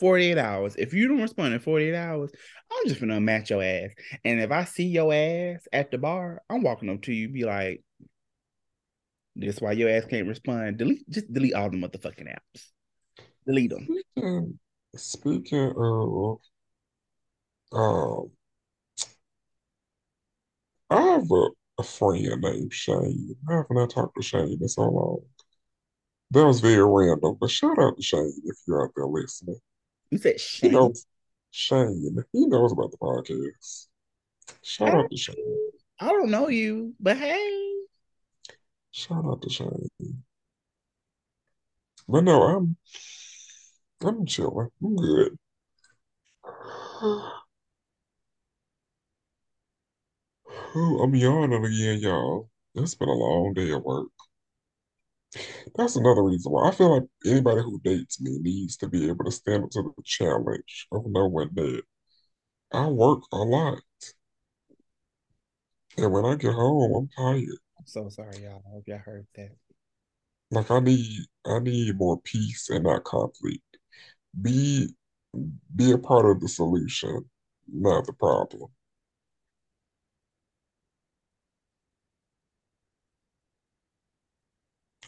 48 0.00 0.36
hours. 0.36 0.76
If 0.76 0.92
you 0.92 1.08
don't 1.08 1.22
respond 1.22 1.54
in 1.54 1.60
48 1.60 1.94
hours, 1.94 2.30
I'm 2.70 2.88
just 2.88 3.00
gonna 3.00 3.20
match 3.20 3.50
your 3.50 3.62
ass. 3.62 3.90
And 4.24 4.40
if 4.40 4.50
I 4.50 4.64
see 4.64 4.86
your 4.86 5.14
ass 5.14 5.66
at 5.72 5.90
the 5.90 5.98
bar, 5.98 6.42
I'm 6.50 6.62
walking 6.62 6.90
up 6.90 7.02
to 7.02 7.12
you, 7.12 7.28
be 7.28 7.44
like, 7.44 7.82
this 9.36 9.60
why 9.60 9.72
your 9.72 9.90
ass 9.90 10.04
can't 10.04 10.28
respond. 10.28 10.78
Delete 10.78 11.08
just 11.10 11.32
delete 11.32 11.54
all 11.54 11.70
the 11.70 11.76
motherfucking 11.76 12.28
apps. 12.28 12.68
Delete 13.46 13.70
them. 13.70 13.88
Speaking, 14.16 14.58
speaking 14.96 15.72
of 15.76 16.38
um 17.72 18.30
I 20.90 21.00
have 21.02 21.30
a, 21.30 21.48
a 21.78 21.82
friend 21.82 22.40
named 22.40 22.72
Shane. 22.72 23.36
I 23.48 23.54
haven't 23.54 23.78
I 23.78 23.86
talked 23.86 24.16
to 24.16 24.22
Shane 24.22 24.58
in 24.60 24.68
so 24.68 24.82
long. 24.82 25.20
That 26.30 26.46
was 26.46 26.60
very 26.60 26.84
random, 26.84 27.36
but 27.40 27.50
shout 27.50 27.78
out 27.78 27.96
to 27.96 28.02
Shane 28.02 28.32
if 28.44 28.56
you're 28.66 28.84
out 28.84 28.92
there 28.96 29.06
listening. 29.06 29.58
You 30.10 30.18
said 30.18 30.34
He 30.34 30.38
Shane. 30.38 30.72
knows 30.72 31.06
Shane. 31.50 32.16
He 32.32 32.46
knows 32.46 32.72
about 32.72 32.90
the 32.90 32.98
podcast. 32.98 33.86
Shout 34.62 34.94
out 34.94 35.10
to 35.10 35.16
Shane. 35.16 35.70
I 36.00 36.08
don't 36.08 36.30
know 36.30 36.48
you, 36.48 36.94
but 37.00 37.16
hey. 37.16 37.73
Shout 38.94 39.26
out 39.26 39.42
to 39.42 39.50
Shane. 39.50 39.90
But 42.08 42.24
no, 42.24 42.42
I'm 42.44 42.76
I'm 44.02 44.24
chilling. 44.24 44.70
I'm 44.80 44.94
good. 44.96 45.36
Oh, 50.74 51.00
I'm 51.02 51.14
yawning 51.14 51.64
again, 51.64 51.98
y'all. 52.00 52.50
It's 52.74 52.94
been 52.94 53.08
a 53.08 53.12
long 53.12 53.54
day 53.54 53.72
at 53.72 53.82
work. 53.82 54.08
That's 55.76 55.96
another 55.96 56.22
reason 56.22 56.52
why 56.52 56.68
I 56.68 56.70
feel 56.72 56.94
like 56.94 57.08
anybody 57.26 57.62
who 57.62 57.80
dates 57.80 58.20
me 58.20 58.38
needs 58.40 58.76
to 58.78 58.88
be 58.88 59.08
able 59.08 59.24
to 59.24 59.30
stand 59.30 59.64
up 59.64 59.70
to 59.70 59.82
the 59.82 60.02
challenge 60.04 60.86
of 60.92 61.04
knowing 61.06 61.50
that 61.54 61.82
I 62.72 62.88
work 62.88 63.22
a 63.32 63.38
lot. 63.38 63.80
And 65.96 66.12
when 66.12 66.24
I 66.24 66.36
get 66.36 66.54
home, 66.54 66.94
I'm 66.94 67.08
tired. 67.08 67.58
I'm 67.84 67.88
so 67.88 68.08
sorry, 68.08 68.42
y'all. 68.42 68.62
I 68.66 68.70
hope 68.70 68.84
y'all 68.86 68.98
heard 68.98 69.26
that. 69.36 69.50
Like 70.50 70.70
I 70.70 70.80
need 70.80 71.26
I 71.46 71.58
need 71.58 71.98
more 71.98 72.18
peace 72.22 72.70
and 72.70 72.84
not 72.84 73.04
conflict. 73.04 73.60
Be 74.40 74.94
be 75.76 75.92
a 75.92 75.98
part 75.98 76.24
of 76.24 76.40
the 76.40 76.48
solution, 76.48 77.26
not 77.70 78.06
the 78.06 78.14
problem. 78.14 78.70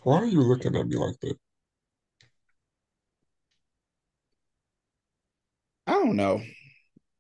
Why 0.03 0.17
are 0.19 0.27
you 0.27 0.41
looking 0.43 0.77
at 0.77 0.87
me 0.87 0.97
like 0.97 1.21
that? 1.21 1.37
I 5.87 5.93
don't 5.93 6.17
know. 6.17 6.43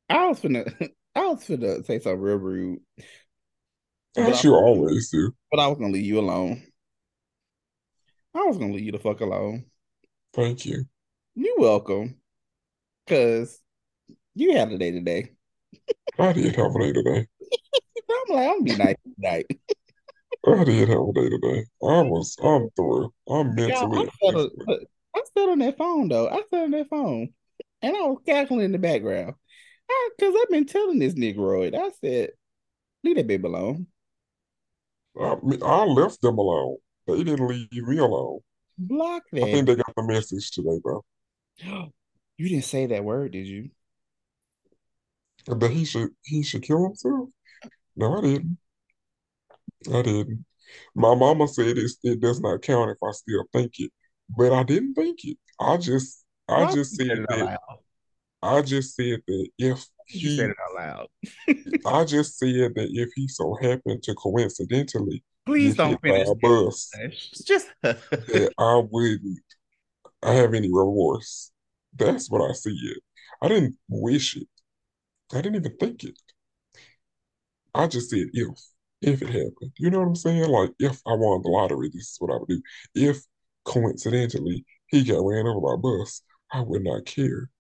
I 0.08 0.26
was 0.28 0.40
finna 0.40 0.90
I 1.14 1.26
was 1.26 1.44
finna 1.44 1.84
say 1.86 1.98
something 2.00 2.20
real 2.20 2.36
rude, 2.36 2.80
but 4.16 4.34
I, 4.34 4.40
you 4.42 4.54
always 4.54 5.10
do. 5.10 5.32
but 5.50 5.60
I 5.60 5.66
was 5.66 5.78
gonna 5.78 5.92
leave 5.92 6.04
you 6.04 6.18
alone. 6.18 6.62
I 8.34 8.44
was 8.44 8.58
gonna 8.58 8.72
leave 8.72 8.84
you 8.84 8.92
the 8.92 8.98
fuck 8.98 9.20
alone. 9.20 9.66
Thank 10.34 10.66
you. 10.66 10.84
You're 11.34 11.58
welcome. 11.58 12.16
Cause 13.06 13.60
you 14.34 14.56
had 14.56 14.72
a 14.72 14.78
day 14.78 14.90
today. 14.90 15.30
I 16.18 16.32
did 16.32 16.56
have 16.56 16.74
a 16.74 16.78
day 16.78 16.92
today. 16.92 17.26
I'm 18.10 18.34
like, 18.34 18.48
I'm 18.48 18.52
gonna 18.58 18.62
be 18.64 18.76
nice 18.76 18.96
tonight. 19.14 19.46
I 20.46 20.64
did 20.64 20.88
have 20.88 20.98
a 21.00 21.12
day 21.12 21.28
today. 21.28 21.64
I 21.82 22.02
was 22.02 22.36
I'm 22.42 22.68
through. 22.76 23.12
I'm 23.28 23.54
mentally 23.54 23.98
I 23.98 24.00
and 24.00 24.10
sat 24.22 24.34
on, 24.34 24.50
physically. 24.50 24.86
I 25.14 25.20
sat 25.36 25.48
on 25.48 25.58
that 25.60 25.78
phone 25.78 26.08
though. 26.08 26.28
I 26.28 26.42
sat 26.50 26.64
on 26.64 26.70
that 26.72 26.88
phone. 26.88 27.32
And 27.82 27.96
I 27.96 28.00
was 28.00 28.18
cackling 28.26 28.60
in 28.64 28.72
the 28.72 28.78
background. 28.78 29.34
I, 29.88 30.10
Cause 30.18 30.34
I've 30.40 30.50
been 30.50 30.66
telling 30.66 30.98
this 30.98 31.14
Negroid. 31.14 31.74
I 31.74 31.90
said, 32.00 32.30
leave 33.04 33.16
that 33.16 33.26
baby 33.26 33.46
alone. 33.46 33.86
I, 35.20 35.36
mean, 35.42 35.62
I 35.62 35.84
left 35.84 36.20
them 36.20 36.38
alone. 36.38 36.76
They 37.06 37.22
didn't 37.22 37.46
leave 37.46 37.70
me 37.72 37.98
alone. 37.98 38.40
Block 38.78 39.22
them. 39.32 39.44
I 39.44 39.52
think 39.52 39.66
they 39.66 39.76
got 39.76 39.94
the 39.96 40.02
message 40.02 40.50
today, 40.50 40.78
bro. 40.82 41.04
You 42.38 42.50
didn't 42.50 42.64
say 42.64 42.84
that 42.84 43.02
word, 43.02 43.32
did 43.32 43.46
you? 43.46 43.70
That 45.46 45.70
he 45.70 45.86
should 45.86 46.10
he 46.22 46.42
should 46.42 46.62
kill 46.62 46.84
himself. 46.84 47.30
No, 47.96 48.18
I 48.18 48.20
didn't. 48.20 48.58
I 49.90 50.02
didn't. 50.02 50.44
My 50.94 51.14
mama 51.14 51.48
said 51.48 51.78
it, 51.78 51.90
it 52.02 52.20
does 52.20 52.40
not 52.40 52.60
count 52.60 52.90
if 52.90 52.98
I 53.02 53.12
still 53.12 53.44
think 53.54 53.72
it, 53.78 53.90
but 54.36 54.52
I 54.52 54.64
didn't 54.64 54.92
think 54.92 55.20
it. 55.24 55.38
I 55.58 55.78
just 55.78 56.26
I 56.46 56.70
just 56.74 56.94
said 56.96 57.06
said 57.06 57.18
it 57.20 57.32
out 57.32 57.38
that? 57.38 57.60
I 58.42 58.62
just 58.62 58.94
said 58.94 59.20
that 59.26 59.48
if 59.58 59.86
You 60.08 60.36
said 60.36 60.50
it 60.50 60.56
out 60.68 60.74
loud. 60.74 61.08
I 61.86 62.04
just 62.04 62.38
said 62.38 62.74
that 62.74 62.88
if 62.92 63.10
he 63.14 63.28
so 63.28 63.56
happened 63.60 64.02
to 64.04 64.14
coincidentally 64.14 65.22
Please 65.44 65.76
don't 65.76 66.00
finish 66.00 66.28
a 66.28 66.34
bus, 66.34 66.90
just 67.44 67.68
that 67.82 68.52
I 68.58 68.82
wouldn't 68.90 69.40
I 70.22 70.32
have 70.34 70.54
any 70.54 70.68
remorse. 70.72 71.52
That's 71.94 72.30
what 72.30 72.48
I 72.48 72.52
see 72.52 72.76
it. 72.82 73.02
I 73.42 73.48
didn't 73.48 73.76
wish 73.88 74.36
it. 74.36 74.48
I 75.32 75.40
didn't 75.40 75.56
even 75.56 75.76
think 75.78 76.04
it. 76.04 76.18
I 77.74 77.86
just 77.86 78.10
said 78.10 78.26
if, 78.32 78.48
if 79.02 79.22
it 79.22 79.28
happened. 79.28 79.72
You 79.78 79.90
know 79.90 80.00
what 80.00 80.08
I'm 80.08 80.16
saying? 80.16 80.48
Like 80.48 80.70
if 80.78 81.00
I 81.06 81.14
won 81.14 81.42
the 81.42 81.48
lottery, 81.48 81.90
this 81.92 82.10
is 82.12 82.16
what 82.18 82.32
I 82.32 82.38
would 82.38 82.48
do. 82.48 82.62
If 82.94 83.22
coincidentally 83.64 84.64
he 84.88 85.04
got 85.04 85.24
ran 85.24 85.46
over 85.46 85.60
by 85.60 85.74
a 85.74 85.76
bus, 85.76 86.22
I 86.52 86.60
would 86.60 86.82
not 86.82 87.06
care. 87.06 87.50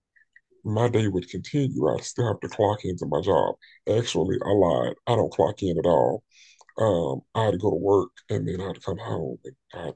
My 0.66 0.88
day 0.88 1.06
would 1.06 1.30
continue. 1.30 1.88
I'd 1.88 2.02
still 2.02 2.26
have 2.26 2.40
to 2.40 2.48
clock 2.48 2.84
into 2.84 3.06
my 3.06 3.20
job. 3.20 3.54
Actually, 3.88 4.36
I 4.44 4.50
lied. 4.50 4.94
I 5.06 5.14
don't 5.14 5.32
clock 5.32 5.62
in 5.62 5.78
at 5.78 5.86
all. 5.86 6.24
Um, 6.76 7.20
I 7.34 7.44
had 7.44 7.52
to 7.52 7.58
go 7.58 7.70
to 7.70 7.76
work 7.76 8.10
and 8.28 8.46
then 8.48 8.60
I 8.60 8.66
had 8.66 8.74
to 8.74 8.80
come 8.80 8.98
home 8.98 9.38
and 9.44 9.54
I'd 9.72 9.94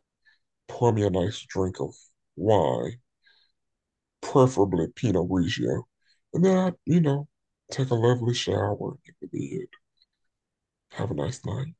pour 0.68 0.92
me 0.92 1.02
a 1.02 1.10
nice 1.10 1.44
drink 1.48 1.80
of 1.80 1.92
wine, 2.36 3.00
preferably 4.20 4.86
Pinot 4.94 5.28
Grigio. 5.28 5.82
And 6.32 6.44
then 6.44 6.56
I'd, 6.56 6.74
you 6.86 7.00
know, 7.00 7.26
take 7.72 7.90
a 7.90 7.94
lovely 7.96 8.34
shower, 8.34 8.94
get 9.04 9.16
to 9.20 9.26
bed, 9.26 9.66
have 10.92 11.10
a 11.10 11.14
nice 11.14 11.44
night. 11.44 11.74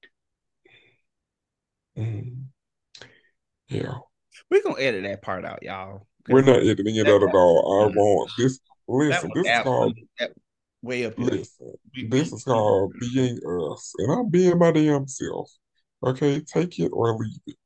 Mm, 1.97 2.47
yeah. 3.69 3.95
we're 4.51 4.63
gonna 4.63 4.81
edit 4.81 5.05
that 5.05 5.23
part 5.23 5.45
out, 5.45 5.63
y'all. 5.63 6.09
We're 6.29 6.43
not 6.43 6.59
editing 6.59 6.97
it 6.97 7.09
out 7.09 7.23
at 7.23 7.35
all. 7.35 7.83
I 7.83 7.87
want 7.95 8.31
this. 8.37 8.59
That 8.91 9.23
Listen, 9.23 9.31
this 9.35 9.47
is 9.47 9.63
called 9.63 9.99
way 10.83 11.05
up 11.05 11.15
listen. 11.17 11.75
We- 11.95 12.09
This 12.09 12.31
we- 12.33 12.37
is 12.37 12.45
called 12.45 12.93
being 12.99 13.39
us, 13.47 13.95
and 13.99 14.11
I'm 14.11 14.29
being 14.29 14.59
my 14.59 14.73
damn 14.73 15.07
self. 15.07 15.51
Okay, 16.03 16.41
take 16.41 16.79
it 16.81 16.89
or 16.89 17.17
leave 17.17 17.39
it. 17.47 17.57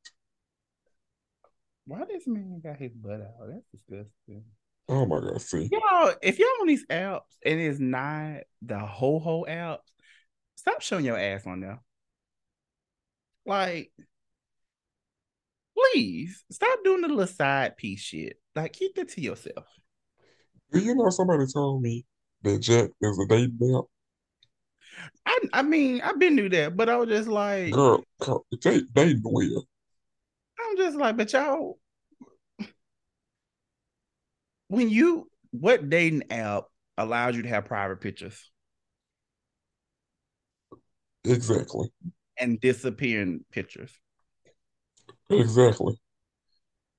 Why 1.87 2.03
this 2.05 2.27
man 2.27 2.59
got 2.61 2.77
his 2.77 2.91
butt 2.93 3.21
out? 3.21 3.47
That's 3.47 3.65
disgusting. 3.71 4.43
Oh 4.87 5.05
my 5.07 5.19
God, 5.19 5.41
see, 5.41 5.69
Y'all, 5.71 6.13
if 6.21 6.37
y'all 6.37 6.47
on 6.61 6.67
these 6.67 6.85
apps 6.87 7.21
and 7.43 7.59
it's 7.59 7.79
not 7.79 8.41
the 8.61 8.77
whole 8.77 9.19
whole 9.19 9.47
apps, 9.49 9.79
stop 10.55 10.81
showing 10.81 11.05
your 11.05 11.17
ass 11.17 11.47
on 11.47 11.61
there. 11.61 11.81
Like, 13.47 13.91
please 15.75 16.43
stop 16.51 16.83
doing 16.83 17.01
the 17.01 17.07
little 17.07 17.25
side 17.25 17.77
piece 17.77 18.01
shit. 18.01 18.39
Like, 18.55 18.73
keep 18.73 18.93
that 18.95 19.09
to 19.09 19.21
yourself. 19.21 19.65
Do 20.75 20.79
you 20.79 20.93
know 20.93 21.09
somebody 21.09 21.47
told 21.51 21.81
me 21.81 22.05
that 22.43 22.59
Jack'd 22.59 22.93
is 23.01 23.17
a 23.17 23.25
dating 23.25 23.75
app? 23.75 23.85
I, 25.25 25.39
I 25.53 25.61
mean, 25.61 26.01
I've 26.01 26.19
been 26.19 26.35
knew 26.35 26.49
that, 26.49 26.75
but 26.77 26.89
I 26.89 26.97
was 26.97 27.09
just 27.09 27.27
like, 27.27 27.73
Girl, 27.73 28.03
they 28.63 28.81
dating 28.93 29.21
well. 29.23 29.67
I'm 30.59 30.77
just 30.77 30.97
like, 30.97 31.17
but 31.17 31.31
y'all, 31.33 31.79
when 34.67 34.89
you, 34.89 35.29
what 35.51 35.89
dating 35.89 36.31
app 36.31 36.65
allows 36.97 37.35
you 37.35 37.43
to 37.43 37.49
have 37.49 37.65
private 37.65 38.01
pictures 38.01 38.51
Exactly, 41.25 41.91
and 42.37 42.59
disappearing 42.59 43.43
pictures? 43.51 43.91
exactly. 45.29 45.99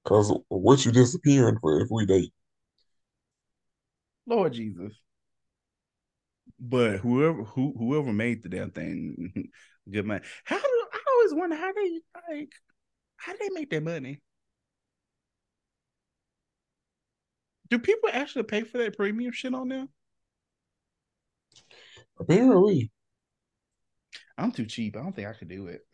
Cause 0.05 0.33
what 0.49 0.87
you 0.87 0.93
disappearing 0.93 1.59
for 1.61 1.81
if 1.83 1.89
we 1.91 2.07
date? 2.07 2.33
Lord 4.27 4.53
Jesus. 4.53 5.01
But 6.59 6.99
whoever 6.99 7.45
who 7.45 7.75
whoever 7.79 8.13
made 8.13 8.43
the 8.43 8.49
damn 8.49 8.71
thing, 8.71 9.51
good 9.91 10.07
man. 10.07 10.23
How 10.45 10.59
do 10.59 10.87
I 10.93 11.01
always 11.15 11.35
wonder 11.35 11.57
how 11.57 11.73
they 11.73 12.01
like 12.31 12.53
how 13.17 13.33
do 13.33 13.39
they 13.41 13.51
make 13.51 13.71
their 13.71 13.81
money? 13.81 14.21
Do 17.71 17.79
people 17.79 18.09
actually 18.13 18.43
pay 18.45 18.63
for 18.63 18.79
that 18.79 18.97
premium 18.97 19.33
shit 19.33 19.55
on 19.55 19.69
there? 19.69 19.87
Apparently, 22.19 22.91
I'm 24.39 24.53
too 24.53 24.67
cheap. 24.67 24.97
I 24.97 25.01
don't 25.03 25.15
think 25.15 25.29
I 25.29 25.33
could 25.33 25.49
do 25.49 25.67
it. 25.67 25.87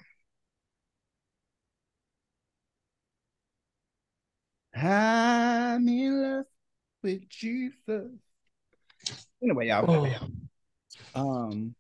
I'm 4.75 5.89
in 5.89 6.23
love. 6.23 6.47
With 7.03 7.29
Jesus. 7.29 8.11
Anyway, 9.43 9.69
y'all. 9.69 10.09
Um, 11.15 11.75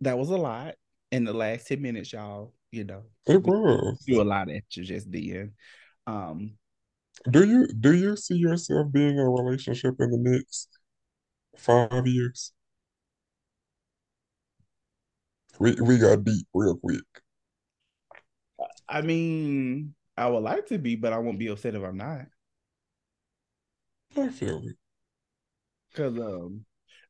that 0.00 0.16
was 0.16 0.30
a 0.30 0.36
lot 0.36 0.74
in 1.10 1.24
the 1.24 1.32
last 1.32 1.66
10 1.66 1.82
minutes, 1.82 2.12
y'all. 2.12 2.52
You 2.70 2.84
know, 2.84 3.02
it 3.26 3.42
was. 3.42 3.98
Do 4.06 4.20
a 4.20 4.22
lot 4.22 4.50
at 4.50 4.62
you 4.76 4.84
just 4.84 5.10
did. 5.10 5.52
Um, 6.06 6.52
do 7.30 7.46
you 7.46 7.66
do 7.66 7.94
you 7.94 8.16
see 8.16 8.36
yourself 8.36 8.92
being 8.92 9.18
in 9.18 9.18
a 9.18 9.28
relationship 9.28 9.96
in 10.00 10.10
the 10.10 10.18
next 10.18 10.68
five 11.56 12.06
years? 12.06 12.52
We 15.58 15.74
we 15.80 15.98
got 15.98 16.24
deep 16.24 16.46
real 16.54 16.76
quick. 16.76 17.02
I 18.88 19.02
mean, 19.02 19.94
I 20.18 20.26
would 20.26 20.42
like 20.42 20.66
to 20.66 20.78
be, 20.78 20.96
but 20.96 21.12
I 21.12 21.18
won't 21.18 21.38
be 21.38 21.48
upset 21.48 21.74
if 21.74 21.82
I'm 21.82 21.96
not. 21.96 22.26
I 24.16 24.28
feel 24.28 24.62
it. 24.64 24.76
Cause 25.94 26.18
um, 26.18 26.64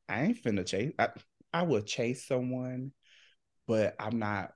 I 0.09 0.23
ain't 0.23 0.43
finna 0.43 0.65
chase. 0.67 0.93
I 0.99 1.09
I 1.53 1.63
would 1.63 1.87
chase 1.87 2.27
someone, 2.27 2.93
but 3.67 3.95
I'm 3.99 4.19
not. 4.19 4.53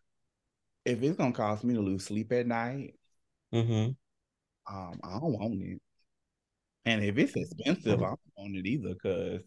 If 0.84 1.02
it's 1.02 1.16
gonna 1.16 1.32
cause 1.32 1.64
me 1.64 1.74
to 1.74 1.80
lose 1.80 2.04
sleep 2.04 2.32
at 2.32 2.46
night, 2.46 2.94
mm-hmm. 3.54 3.92
um, 4.74 5.00
I 5.02 5.18
don't 5.18 5.32
want 5.32 5.62
it. 5.62 5.80
And 6.84 7.04
if 7.04 7.16
it's 7.18 7.36
expensive, 7.36 8.00
mm-hmm. 8.00 8.04
I 8.04 8.08
don't 8.08 8.20
want 8.36 8.56
it 8.56 8.66
either. 8.66 8.94
Cause 9.02 9.40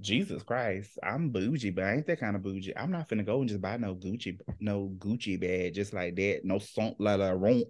Jesus 0.00 0.42
Christ, 0.42 0.98
I'm 1.02 1.30
bougie, 1.30 1.70
but 1.70 1.84
I 1.84 1.94
ain't 1.94 2.06
that 2.06 2.20
kind 2.20 2.36
of 2.36 2.42
bougie. 2.42 2.76
I'm 2.76 2.90
not 2.90 3.08
finna 3.08 3.26
go 3.26 3.40
and 3.40 3.48
just 3.48 3.60
buy 3.60 3.76
no 3.76 3.94
Gucci, 3.94 4.38
no 4.60 4.92
Gucci 4.98 5.40
bag 5.40 5.74
just 5.74 5.92
like 5.92 6.14
that. 6.16 6.40
No 6.44 6.58
Saint 6.58 7.00
Laurent, 7.00 7.64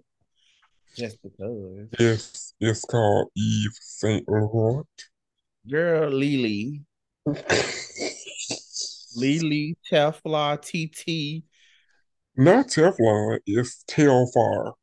just 0.95 1.21
because. 1.21 1.87
Yes, 1.99 2.53
it's 2.59 2.85
called 2.85 3.29
Yves 3.35 3.79
Saint 3.81 4.27
Laurent. 4.27 4.87
Girl, 5.69 6.09
Lily. 6.09 6.81
Lily 9.15 9.75
Teflon 9.91 10.61
TT. 10.61 11.43
Not 12.37 12.67
Teflon, 12.67 13.39
it's 13.45 13.83
Telfar. 13.89 14.73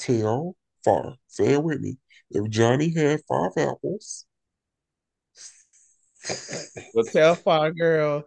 Telfar. 0.00 1.16
Say 1.28 1.52
it 1.52 1.62
with 1.62 1.80
me. 1.80 1.98
If 2.30 2.50
Johnny 2.50 2.92
had 2.94 3.20
five 3.28 3.52
apples. 3.56 4.26
well, 6.94 7.04
Telfar 7.04 7.76
girl, 7.76 8.24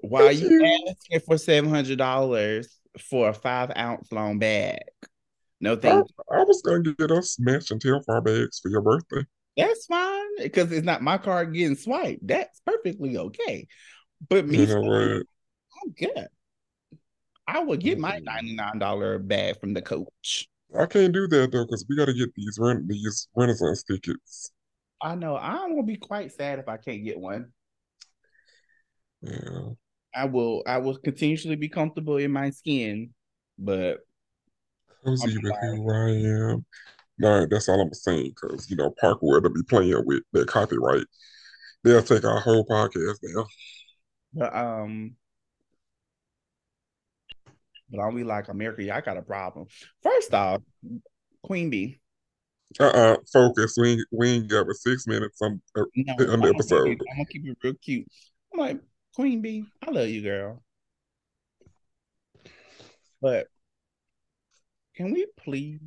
why 0.00 0.30
you, 0.30 0.48
you 0.48 0.64
asking 0.88 1.20
for 1.20 1.38
seven 1.38 1.70
hundred 1.70 1.98
dollars 1.98 2.78
for 2.98 3.28
a 3.28 3.34
five 3.34 3.70
ounce 3.76 4.10
long 4.10 4.38
bag? 4.38 4.80
No 5.64 5.76
thank 5.76 6.06
I, 6.30 6.40
I 6.40 6.44
was 6.44 6.60
gonna 6.60 6.92
get 6.92 7.10
us 7.10 7.38
matching 7.40 7.78
Telfar 7.78 8.22
bags 8.22 8.60
for 8.60 8.68
your 8.68 8.82
birthday. 8.82 9.26
That's 9.56 9.86
fine 9.86 10.36
because 10.42 10.70
it's 10.70 10.84
not 10.84 11.00
my 11.00 11.16
card 11.16 11.54
getting 11.54 11.74
swiped. 11.74 12.26
That's 12.26 12.60
perfectly 12.66 13.16
okay. 13.16 13.66
But 14.28 14.46
me, 14.46 14.58
you 14.58 14.66
know 14.66 15.22
I'm 15.82 15.92
good. 15.92 16.28
I 17.48 17.60
would 17.60 17.80
get 17.80 17.98
my 17.98 18.16
mm-hmm. 18.16 18.24
ninety 18.24 18.54
nine 18.54 18.78
dollar 18.78 19.18
bag 19.18 19.58
from 19.58 19.72
the 19.72 19.80
coach. 19.80 20.46
I 20.78 20.84
can't 20.84 21.14
do 21.14 21.26
that 21.28 21.52
though 21.52 21.64
because 21.64 21.86
we 21.88 21.96
got 21.96 22.06
to 22.06 22.12
get 22.12 22.34
these 22.34 22.58
rent 22.60 22.86
these 22.86 23.28
Renaissance 23.34 23.84
tickets. 23.84 24.50
I 25.00 25.14
know. 25.14 25.34
I'm 25.34 25.70
gonna 25.70 25.82
be 25.84 25.96
quite 25.96 26.32
sad 26.32 26.58
if 26.58 26.68
I 26.68 26.76
can't 26.76 27.06
get 27.06 27.18
one. 27.18 27.52
Yeah. 29.22 29.70
I 30.14 30.26
will. 30.26 30.62
I 30.66 30.76
will 30.76 30.98
continuously 30.98 31.56
be 31.56 31.70
comfortable 31.70 32.18
in 32.18 32.32
my 32.32 32.50
skin, 32.50 33.14
but 33.58 34.00
cozy 35.04 35.38
with 35.42 35.54
who 35.60 35.90
I 35.90 36.10
am. 36.52 36.64
No, 37.18 37.46
that's 37.46 37.68
all 37.68 37.80
I'm 37.80 37.92
saying. 37.92 38.34
Because 38.40 38.68
you 38.70 38.76
know, 38.76 38.94
Parkwood 39.02 39.42
will 39.42 39.50
be 39.50 39.62
playing 39.68 40.02
with 40.04 40.22
their 40.32 40.44
copyright. 40.44 41.06
They'll 41.82 42.02
take 42.02 42.24
our 42.24 42.40
whole 42.40 42.66
podcast 42.66 43.18
down. 43.22 43.46
But 44.32 44.56
um, 44.56 45.16
but 47.90 48.00
I'll 48.00 48.14
be 48.14 48.24
like 48.24 48.48
America. 48.48 48.82
Y'all 48.82 49.00
got 49.00 49.16
a 49.16 49.22
problem. 49.22 49.66
First 50.02 50.34
off, 50.34 50.62
Queen 51.42 51.70
Bey. 51.70 52.00
Uh 52.80 52.84
uh-uh, 52.84 53.12
uh 53.12 53.16
focus. 53.32 53.76
We 53.78 53.92
ain't, 53.92 54.06
we 54.10 54.28
ain't 54.30 54.48
got 54.48 54.66
but 54.66 54.76
six 54.76 55.06
minutes 55.06 55.40
on, 55.40 55.60
uh, 55.76 55.84
no, 55.94 56.14
on 56.32 56.40
the 56.40 56.48
episode. 56.48 56.88
I'm 56.88 56.96
gonna 56.96 57.26
keep 57.26 57.46
it 57.46 57.56
real 57.62 57.74
cute. 57.74 58.06
I'm 58.52 58.60
like 58.60 58.80
Queen 59.14 59.40
Bey. 59.40 59.64
I 59.86 59.90
love 59.90 60.08
you, 60.08 60.22
girl. 60.22 60.62
But 63.20 63.46
can 64.94 65.12
we 65.12 65.26
please 65.36 65.80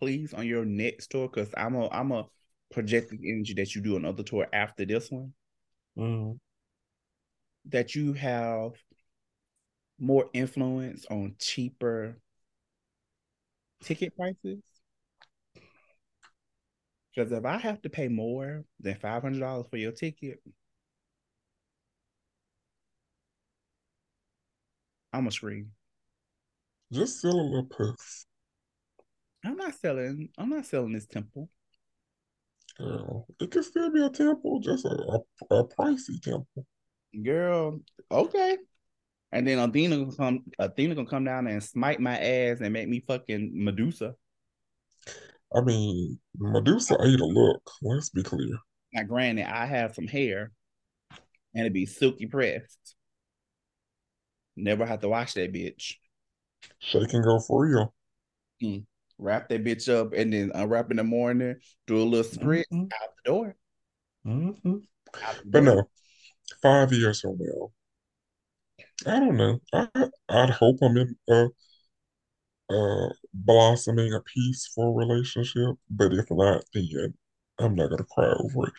please, 0.00 0.34
on 0.34 0.46
your 0.46 0.64
next 0.64 1.10
tour? 1.10 1.28
Because 1.28 1.50
I'm 1.56 1.76
a 1.76 1.88
I'm 1.90 2.10
a 2.10 2.26
projecting 2.72 3.20
energy 3.24 3.54
that 3.54 3.74
you 3.74 3.82
do 3.82 3.96
another 3.96 4.22
tour 4.22 4.46
after 4.52 4.84
this 4.84 5.10
one. 5.10 5.32
Mm-hmm. 5.96 6.32
That 7.66 7.94
you 7.94 8.14
have 8.14 8.72
more 9.98 10.30
influence 10.32 11.04
on 11.10 11.36
cheaper 11.38 12.18
ticket 13.82 14.16
prices. 14.16 14.62
Because 17.14 17.32
if 17.32 17.44
I 17.44 17.58
have 17.58 17.82
to 17.82 17.90
pay 17.90 18.08
more 18.08 18.64
than 18.80 18.94
five 18.96 19.22
hundred 19.22 19.40
dollars 19.40 19.66
for 19.70 19.76
your 19.76 19.92
ticket, 19.92 20.40
I'm 25.12 25.26
a 25.26 25.30
scream. 25.30 25.72
Just 26.92 27.20
sell 27.20 27.38
a 27.38 27.42
little. 27.42 27.94
I'm 29.44 29.56
not 29.56 29.74
selling. 29.74 30.28
I'm 30.36 30.50
not 30.50 30.66
selling 30.66 30.92
this 30.92 31.06
temple. 31.06 31.48
Girl, 32.78 33.26
it 33.40 33.50
could 33.50 33.64
still 33.64 33.92
be 33.92 34.04
a 34.04 34.10
temple, 34.10 34.60
just 34.60 34.84
a, 34.84 34.88
a, 34.88 35.54
a 35.54 35.68
pricey 35.68 36.20
temple. 36.20 36.66
Girl, 37.24 37.80
okay. 38.10 38.56
And 39.32 39.46
then 39.46 39.58
Athena 39.58 39.98
gonna 39.98 40.16
come. 40.16 40.44
Athena 40.58 40.94
gonna 40.94 41.08
come 41.08 41.24
down 41.24 41.46
and 41.46 41.62
smite 41.62 42.00
my 42.00 42.18
ass 42.18 42.58
and 42.60 42.72
make 42.72 42.88
me 42.88 43.04
fucking 43.06 43.52
Medusa. 43.54 44.14
I 45.54 45.60
mean, 45.60 46.18
Medusa 46.36 46.96
ate 47.02 47.20
a 47.20 47.24
look. 47.24 47.62
Let's 47.82 48.10
be 48.10 48.22
clear. 48.22 48.56
Now, 48.92 49.04
granted, 49.04 49.46
I 49.46 49.66
have 49.66 49.94
some 49.94 50.06
hair, 50.06 50.52
and 51.54 51.66
it 51.66 51.72
be 51.72 51.86
silky 51.86 52.26
pressed. 52.26 52.96
Never 54.56 54.84
have 54.84 55.00
to 55.00 55.08
wash 55.08 55.34
that 55.34 55.52
bitch. 55.52 55.94
Shake 56.78 57.12
and 57.12 57.24
go 57.24 57.40
for 57.40 57.66
real. 57.66 57.94
Mm 58.62 58.84
wrap 59.20 59.48
that 59.48 59.64
bitch 59.64 59.92
up, 59.92 60.12
and 60.12 60.32
then 60.32 60.50
unwrap 60.54 60.90
in 60.90 60.96
the 60.96 61.04
morning, 61.04 61.56
do 61.86 61.96
a 61.96 62.02
little 62.02 62.24
sprint 62.24 62.66
mm-hmm. 62.72 62.84
out 62.84 63.10
the 63.24 63.30
door. 63.30 63.56
Mm-hmm. 64.26 64.76
Out 65.24 65.36
the 65.36 65.50
but 65.50 65.64
door. 65.64 65.74
no, 65.76 65.82
five 66.62 66.92
years 66.92 67.20
from 67.20 67.38
now, 67.38 67.70
I 69.06 69.20
don't 69.20 69.36
know. 69.36 69.60
I 69.72 69.88
I'd 70.28 70.50
hope 70.50 70.78
I'm 70.82 70.96
in 70.96 71.16
a, 71.28 71.48
a 72.74 73.10
blossoming 73.32 74.12
a 74.14 74.20
peaceful 74.20 74.94
relationship, 74.94 75.76
but 75.90 76.12
if 76.12 76.26
not, 76.30 76.64
then 76.74 77.14
I'm 77.58 77.74
not 77.74 77.90
gonna 77.90 78.04
cry 78.04 78.26
over 78.26 78.68
it. 78.68 78.72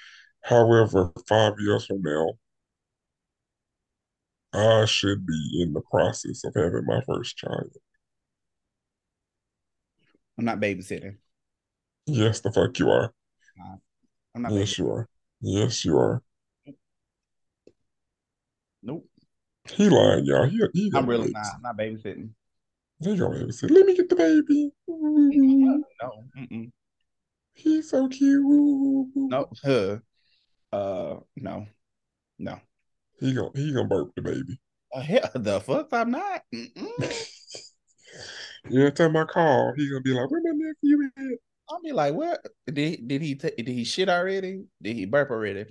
However, 0.44 1.12
five 1.28 1.54
years 1.60 1.86
from 1.86 2.02
now, 2.02 2.34
I 4.54 4.86
should 4.86 5.26
be 5.26 5.62
in 5.62 5.74
the 5.74 5.82
process 5.82 6.44
of 6.44 6.54
having 6.56 6.86
my 6.86 7.02
first 7.08 7.38
child. 7.38 7.72
I'm 10.38 10.46
not 10.46 10.60
babysitting. 10.60 11.18
Yes, 12.06 12.42
the 12.42 12.52
fuck 12.52 12.78
you 12.80 12.90
are. 12.90 13.14
I'm 14.36 14.42
not. 14.42 14.52
Yes, 14.54 14.78
you 14.78 14.90
are. 14.92 15.08
Yes, 15.40 15.86
you 15.86 15.98
are. 15.98 16.22
Nope. 18.84 19.08
He 19.70 19.90
lying, 19.90 20.26
y'all. 20.26 20.46
He, 20.46 20.60
he 20.74 20.92
I'm 20.94 21.08
really 21.08 21.32
not. 21.32 21.46
I'm 21.56 21.62
not 21.62 21.78
babysitting. 21.78 22.30
He 23.00 23.18
gonna 23.18 23.36
babysit. 23.36 23.72
Let 23.72 23.86
me 23.86 23.96
get 23.96 24.10
the 24.10 24.16
baby. 24.16 24.72
No. 24.88 26.24
Mm-mm. 26.38 26.72
He's 27.54 27.90
so 27.90 28.08
cute. 28.08 28.44
No. 29.16 29.50
Huh. 29.64 29.98
Uh. 30.72 31.20
No. 31.36 31.68
No. 32.40 32.60
He 33.22 33.34
gonna 33.34 33.52
he 33.54 33.72
gonna 33.72 33.88
burp 33.88 34.10
the 34.16 34.24
baby. 34.24 34.60
Uh, 34.94 35.00
hell, 35.02 35.30
the 35.36 35.62
fuck 35.62 35.90
I'm 35.94 36.10
not. 36.12 36.42
Every 38.66 38.92
time 38.92 39.16
I 39.16 39.26
call, 39.26 39.74
he 39.78 39.88
gonna 39.88 40.02
be 40.02 40.12
like, 40.12 40.30
"Where 40.30 40.42
my 40.44 40.52
nephew 40.54 41.04
at?" 41.16 41.38
I'll 41.70 41.82
be 41.82 41.92
like, 41.92 42.16
"What? 42.16 42.44
Did 42.66 43.08
did 43.08 43.22
he 43.22 43.36
t- 43.36 43.54
did 43.56 43.68
he 43.68 43.84
shit 43.84 44.10
already? 44.10 44.64
Did 44.82 44.96
he 44.96 45.06
burp 45.06 45.30
already?" 45.30 45.66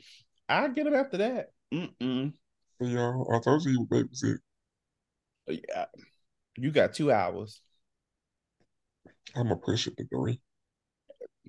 I 0.48 0.68
get 0.68 0.86
him 0.86 0.94
after 0.94 1.16
that. 1.18 1.48
Mm-mm. 1.74 2.32
Y'all, 2.78 3.34
I 3.34 3.40
told 3.40 3.64
you 3.64 3.72
he 3.72 3.76
was 3.78 3.88
babysit. 3.88 4.38
Yeah, 5.48 5.86
you 6.56 6.70
got 6.70 6.94
two 6.94 7.10
hours. 7.10 7.60
I'm 9.34 9.48
gonna 9.48 9.56
push 9.56 9.88
it 9.88 9.96
to 9.96 10.06
three. 10.06 10.40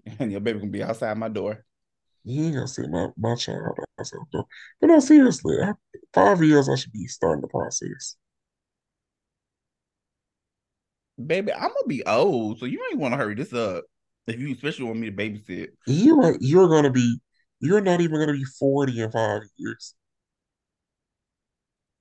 And 0.19 0.31
your 0.31 0.41
baby 0.41 0.59
gonna 0.59 0.71
be 0.71 0.81
outside 0.81 1.15
my 1.17 1.29
door. 1.29 1.63
You 2.23 2.45
ain't 2.45 2.55
gonna 2.55 2.67
see 2.67 2.87
my, 2.87 3.09
my 3.17 3.35
child 3.35 3.77
the 4.09 4.25
door. 4.31 4.45
But 4.79 4.87
no, 4.87 4.99
seriously, 4.99 5.57
I, 5.61 5.73
five 6.13 6.43
years 6.43 6.67
I 6.67 6.75
should 6.75 6.91
be 6.91 7.05
starting 7.07 7.41
the 7.41 7.47
process. 7.47 8.15
Baby, 11.23 11.53
I'm 11.53 11.61
gonna 11.61 11.87
be 11.87 12.03
old, 12.05 12.59
so 12.59 12.65
you 12.65 12.83
ain't 12.89 12.99
want 12.99 13.13
to 13.13 13.17
hurry 13.17 13.35
this 13.35 13.53
up. 13.53 13.83
If 14.27 14.39
you 14.39 14.53
especially 14.53 14.85
want 14.85 14.99
me 14.99 15.09
to 15.09 15.15
babysit. 15.15 15.67
You 15.87 16.21
are 16.21 16.37
you're 16.39 16.69
gonna 16.69 16.89
be 16.91 17.19
you're 17.59 17.81
not 17.81 18.01
even 18.01 18.19
gonna 18.19 18.33
be 18.33 18.43
40 18.43 19.01
in 19.01 19.11
five 19.11 19.41
years. 19.57 19.93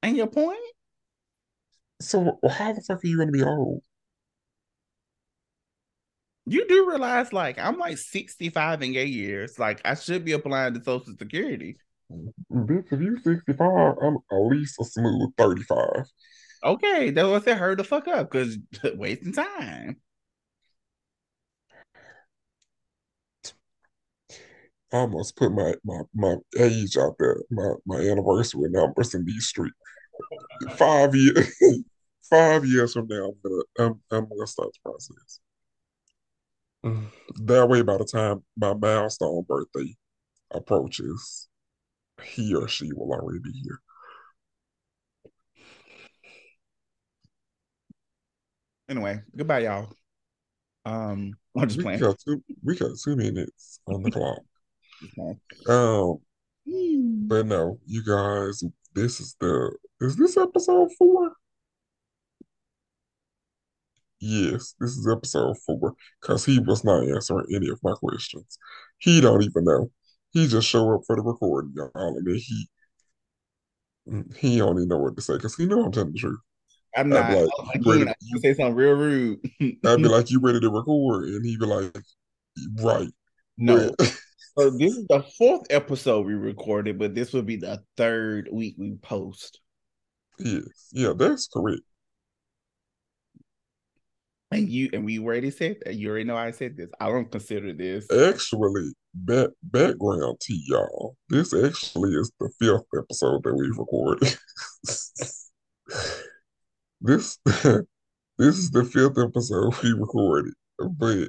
Ain't 0.03 0.17
your 0.17 0.27
point? 0.27 0.59
So 2.01 2.39
how 2.49 2.73
the 2.73 2.81
fuck 2.83 3.05
are 3.05 3.07
you 3.07 3.19
gonna 3.19 3.33
be 3.33 3.43
old? 3.43 3.83
You 6.47 6.67
do 6.67 6.89
realize 6.89 7.33
like 7.33 7.59
I'm 7.59 7.79
like 7.79 7.99
65 7.99 8.83
in 8.83 8.97
eight 8.97 9.09
years. 9.09 9.59
Like 9.59 9.81
I 9.85 9.95
should 9.95 10.25
be 10.25 10.33
applying 10.33 10.75
to 10.75 10.83
Social 10.83 11.15
Security. 11.19 11.77
Bitch, 12.53 12.93
if 12.93 13.01
you're 13.01 13.19
65, 13.19 13.97
I'm 14.03 14.19
at 14.31 14.37
least 14.37 14.81
a 14.81 14.85
smooth 14.85 15.31
35. 15.37 16.05
Okay, 16.63 17.11
that's 17.11 17.27
what 17.29 17.43
I 17.43 17.45
said. 17.45 17.59
Hurry 17.59 17.77
the 17.77 17.85
fuck 17.85 18.09
up, 18.09 18.31
because 18.31 18.59
wasting 18.95 19.33
time. 19.33 19.97
I 24.93 24.99
almost 24.99 25.37
put 25.37 25.53
my, 25.53 25.75
my, 25.85 26.01
my 26.15 26.37
age 26.59 26.97
out 26.97 27.15
there, 27.19 27.37
my, 27.51 27.75
my 27.87 28.01
anniversary 28.01 28.69
numbers 28.71 29.15
in 29.15 29.25
these 29.25 29.47
streets. 29.47 29.77
Five 30.71 31.15
years, 31.15 31.55
five 32.31 32.67
years 32.67 32.93
from 32.93 33.07
now, 33.09 33.27
I'm 33.27 33.35
gonna 33.43 33.63
I'm, 33.79 34.01
I'm 34.11 34.29
gonna 34.29 34.47
start 34.47 34.71
the 34.73 34.91
process. 34.91 35.41
Mm. 36.85 37.07
That 37.47 37.69
way, 37.69 37.83
by 37.83 37.99
the 37.99 38.05
time 38.05 38.43
my 38.57 38.75
milestone 38.75 39.45
birthday 39.47 39.95
approaches, 40.51 41.49
he 42.21 42.55
or 42.55 42.69
she 42.69 42.93
will 42.93 43.13
already 43.13 43.41
be 43.41 43.53
here. 43.53 43.81
Anyway, 48.89 49.21
goodbye, 49.37 49.61
y'all. 49.61 49.89
Um, 50.85 51.35
I'm 51.57 51.69
just 51.69 51.79
we 51.79 51.85
playing. 51.85 52.01
Got 52.01 52.17
two, 52.19 52.43
we 52.65 52.77
got 52.77 52.91
two 53.03 53.17
minutes 53.17 53.81
on 53.87 54.03
the 54.03 54.11
clock. 54.11 54.41
Um, 55.69 56.19
hmm. 56.69 57.29
but 57.29 57.47
no, 57.47 57.79
you 57.87 58.05
guys, 58.05 58.63
this 58.95 59.21
is 59.21 59.37
the 59.39 59.77
is 60.01 60.17
this 60.17 60.37
episode 60.37 60.91
four? 60.99 61.33
Yes, 64.19 64.75
this 64.79 64.91
is 64.91 65.09
episode 65.09 65.57
four 65.65 65.95
because 66.21 66.45
he 66.45 66.59
was 66.59 66.85
not 66.85 67.07
answering 67.07 67.47
any 67.55 67.69
of 67.69 67.79
my 67.83 67.93
questions. 67.93 68.59
He 68.99 69.21
don't 69.21 69.43
even 69.43 69.65
know. 69.65 69.91
He 70.33 70.47
just 70.47 70.69
show 70.69 70.95
up 70.95 71.03
for 71.07 71.17
the 71.17 71.23
recording, 71.23 71.73
y'all, 71.75 71.91
and 71.95 72.27
then 72.27 72.37
he 72.37 72.69
he 74.37 74.59
don't 74.59 74.77
even 74.77 74.89
know 74.89 74.99
what 74.99 75.17
to 75.17 75.23
say 75.23 75.35
because 75.35 75.57
he 75.57 75.67
know 75.67 75.85
I'm 75.85 75.93
telling 75.93 76.13
the 76.13 76.19
truth. 76.19 76.39
I'm 76.97 77.09
not. 77.09 77.33
Like, 77.33 77.49
I'm 77.75 77.83
you 77.83 77.93
ready, 77.93 78.13
you, 78.21 78.41
say 78.41 78.55
something 78.55 78.75
real 78.75 78.95
rude. 78.95 79.39
I'd 79.61 79.97
be 79.99 80.05
like, 80.09 80.31
"You 80.31 80.41
ready 80.41 80.61
to 80.61 80.71
record?" 80.71 81.25
And 81.25 81.45
he'd 81.45 81.61
be 81.61 81.67
like, 81.67 81.97
"Right." 82.81 83.11
No. 83.57 83.95
so 84.59 84.71
this 84.71 84.97
is 84.97 85.07
the 85.09 85.23
fourth 85.39 85.67
episode 85.71 86.27
we 86.27 86.35
recorded, 86.35 86.99
but 86.99 87.15
this 87.15 87.33
would 87.33 87.47
be 87.47 87.57
the 87.57 87.83
third 87.97 88.49
week 88.51 88.75
we 88.79 88.97
post. 88.97 89.61
Yes, 90.39 90.89
yeah, 90.93 91.13
that's 91.17 91.47
correct. 91.47 91.83
And 94.51 94.69
you 94.69 94.91
and 94.93 95.05
we 95.05 95.21
already 95.21 95.53
said 95.53 95.77
that. 95.85 95.95
You 95.95 96.11
already 96.11 96.25
know 96.25 96.37
I 96.37 96.51
said 96.51 96.77
this. 96.77 96.91
I 96.99 97.09
don't 97.09 97.31
consider 97.31 97.73
this 97.73 98.11
actually 98.11 98.93
back 99.15 99.49
background 99.63 100.39
to 100.41 100.55
y'all. 100.55 101.17
This 101.29 101.53
actually 101.55 102.15
is 102.15 102.31
the 102.39 102.51
fifth 102.59 102.87
episode 102.97 103.43
that 103.45 103.55
we've 103.55 103.77
recorded. 103.77 104.37
this 107.01 107.39
this 108.39 108.59
is 108.59 108.71
the 108.71 108.85
fifth 108.85 109.19
episode 109.19 109.75
we 109.83 109.93
recorded, 109.93 110.55
but 110.79 111.29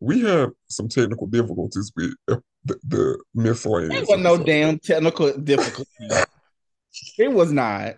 we 0.00 0.20
had 0.22 0.50
some 0.68 0.88
technical 0.88 1.26
difficulties 1.26 1.92
with 1.94 2.14
the, 2.26 2.42
the 2.64 3.22
miscellaneous. 3.34 4.08
There 4.08 4.16
was 4.16 4.24
no 4.24 4.42
damn 4.42 4.78
technical 4.78 5.36
difficulty. 5.36 5.90
it 7.18 7.30
was 7.30 7.52
not. 7.52 7.96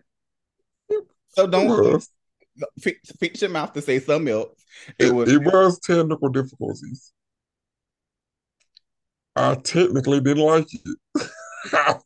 So 1.29 1.47
don't 1.47 2.05
fix, 2.81 3.11
fix 3.13 3.41
your 3.41 3.51
mouth 3.51 3.73
to 3.73 3.81
say 3.81 4.01
something 4.01 4.33
else. 4.33 4.63
It, 4.99 5.07
it 5.07 5.15
was 5.15 5.33
it 5.33 5.43
was 5.43 5.79
technical 5.79 6.29
difficulties. 6.29 7.13
I 9.35 9.55
technically 9.57 10.21
didn't 10.21 10.45
like 10.45 10.69
it. 10.73 10.97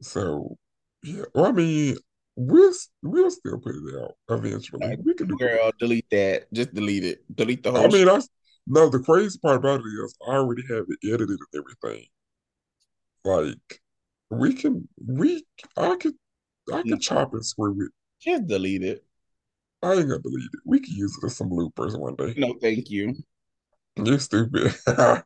so 0.00 0.56
yeah, 1.02 1.24
well, 1.34 1.46
I 1.46 1.52
mean, 1.52 1.96
we'll 2.36 2.72
we'll 3.02 3.30
still 3.30 3.58
put 3.58 3.76
it 3.76 4.02
out 4.02 4.14
eventually. 4.28 4.96
We 5.04 5.14
can 5.14 5.28
do 5.28 5.36
girl, 5.36 5.68
it. 5.68 5.78
delete 5.78 6.10
that. 6.10 6.52
Just 6.52 6.74
delete 6.74 7.04
it. 7.04 7.24
Delete 7.34 7.62
the 7.62 7.70
whole. 7.72 7.84
I 7.84 7.88
mean, 7.88 8.08
I 8.08 8.20
no. 8.66 8.88
The 8.88 8.98
crazy 9.00 9.38
part 9.38 9.56
about 9.56 9.80
it 9.80 9.84
is 9.84 10.14
I 10.26 10.32
already 10.32 10.62
have 10.68 10.84
it 10.88 10.98
edited 11.06 11.30
and 11.30 11.38
everything. 11.54 12.06
Like 13.24 13.80
we 14.30 14.54
can 14.54 14.88
we 15.06 15.44
I 15.76 15.96
could 15.96 16.14
I 16.72 16.82
can 16.82 17.00
chop 17.00 17.32
and 17.34 17.44
screw 17.44 17.86
it. 17.86 17.92
Just 18.20 18.46
delete 18.46 18.82
it. 18.82 19.04
I 19.82 19.92
ain't 19.92 20.08
gonna 20.08 20.20
delete 20.20 20.50
it. 20.52 20.60
We 20.64 20.80
can 20.80 20.94
use 20.94 21.16
it 21.22 21.26
as 21.26 21.36
some 21.36 21.50
bloopers 21.50 21.98
one 21.98 22.16
day. 22.16 22.34
No, 22.36 22.54
thank 22.60 22.90
you. 22.90 23.14
You're 23.96 24.18
stupid. 24.18 24.74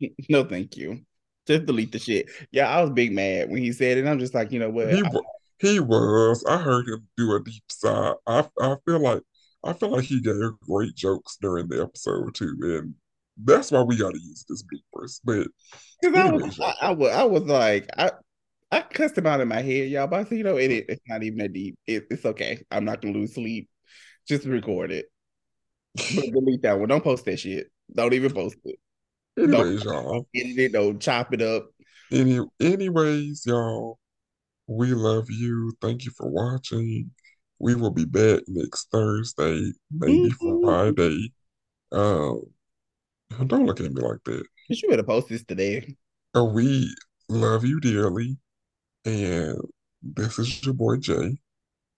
no, 0.28 0.44
thank 0.44 0.76
you. 0.76 1.00
Just 1.46 1.66
delete 1.66 1.92
the 1.92 1.98
shit. 1.98 2.28
Yeah, 2.50 2.68
I 2.68 2.82
was 2.82 2.90
big 2.90 3.12
mad 3.12 3.50
when 3.50 3.62
he 3.62 3.72
said 3.72 3.98
it. 3.98 4.06
I'm 4.06 4.18
just 4.18 4.34
like, 4.34 4.52
you 4.52 4.58
know 4.58 4.70
what? 4.70 4.92
He, 4.92 5.02
I, 5.02 5.10
he 5.60 5.80
was. 5.80 6.44
I 6.46 6.58
heard 6.58 6.86
him 6.86 7.08
do 7.16 7.34
a 7.34 7.42
deep 7.42 7.64
sigh. 7.68 8.12
I 8.26 8.46
I 8.60 8.76
feel 8.84 9.00
like 9.00 9.22
I 9.64 9.72
feel 9.72 9.90
like 9.90 10.04
he 10.04 10.20
gave 10.20 10.34
great 10.60 10.94
jokes 10.94 11.38
during 11.40 11.68
the 11.68 11.82
episode 11.82 12.34
too, 12.34 12.54
and 12.62 12.94
that's 13.42 13.70
why 13.70 13.82
we 13.82 13.96
got 13.96 14.12
to 14.12 14.20
use 14.20 14.44
this 14.48 14.62
bloopers. 14.62 15.20
But 15.24 15.48
I 16.14 16.30
was, 16.30 16.60
I, 16.60 16.74
I, 16.82 16.90
was, 16.90 17.10
I 17.10 17.24
was 17.24 17.42
like, 17.44 17.88
I 17.96 18.10
I 18.70 18.80
cussed 18.82 19.16
him 19.16 19.26
out 19.26 19.40
in 19.40 19.48
my 19.48 19.62
head, 19.62 19.88
y'all. 19.88 20.06
But 20.06 20.20
I 20.20 20.24
said, 20.24 20.38
you 20.38 20.44
know, 20.44 20.58
it, 20.58 20.70
it's 20.70 21.02
not 21.08 21.22
even 21.22 21.38
that 21.38 21.52
deep. 21.52 21.78
It, 21.86 22.06
it's 22.10 22.26
okay. 22.26 22.62
I'm 22.70 22.84
not 22.84 23.00
gonna 23.00 23.14
lose 23.14 23.34
sleep. 23.34 23.68
Just 24.28 24.44
record 24.44 24.92
it. 24.92 25.06
Delete 25.96 26.62
that 26.62 26.78
one. 26.78 26.88
Don't 26.88 27.02
post 27.02 27.24
that 27.24 27.38
shit. 27.38 27.70
Don't 27.94 28.14
even 28.14 28.32
post 28.32 28.56
it. 28.64 28.78
Anyways, 29.38 29.82
don't 29.82 29.92
y'all. 29.92 30.26
Edit 30.34 30.58
it. 30.58 30.72
Don't 30.72 31.00
chop 31.00 31.32
it 31.32 31.42
up. 31.42 31.70
Any, 32.10 32.40
anyways, 32.60 33.44
y'all. 33.46 33.98
We 34.66 34.88
love 34.88 35.30
you. 35.30 35.72
Thank 35.80 36.04
you 36.04 36.10
for 36.10 36.28
watching. 36.28 37.10
We 37.58 37.74
will 37.74 37.90
be 37.90 38.04
back 38.04 38.42
next 38.46 38.88
Thursday, 38.92 39.72
maybe 39.90 40.30
mm-hmm. 40.30 40.64
Friday. 40.64 41.32
Um, 41.90 42.42
don't 43.46 43.66
look 43.66 43.80
at 43.80 43.92
me 43.92 44.02
like 44.02 44.22
that. 44.24 44.44
You 44.68 44.88
better 44.90 45.02
post 45.02 45.28
this 45.28 45.44
today. 45.44 45.96
Uh, 46.36 46.44
we 46.44 46.94
love 47.28 47.64
you 47.64 47.80
dearly. 47.80 48.36
And 49.04 49.58
this 50.02 50.38
is 50.38 50.64
your 50.64 50.74
boy 50.74 50.98
Jay. 50.98 51.38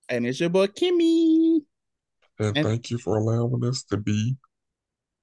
And 0.09 0.27
it's 0.27 0.41
your 0.41 0.51
boy 0.51 0.69
Kimmy. 0.69 1.61
And, 2.39 2.57
and 2.57 2.67
thank 2.67 2.91
you 2.91 2.99
for 2.99 3.17
allowing 3.17 3.65
us 3.65 3.83
to 3.85 3.97
be 3.97 4.37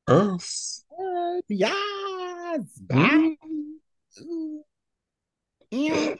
us. 0.07 0.83
Yes. 1.49 2.61
Bye. 2.81 3.35
Mm. 5.71 6.17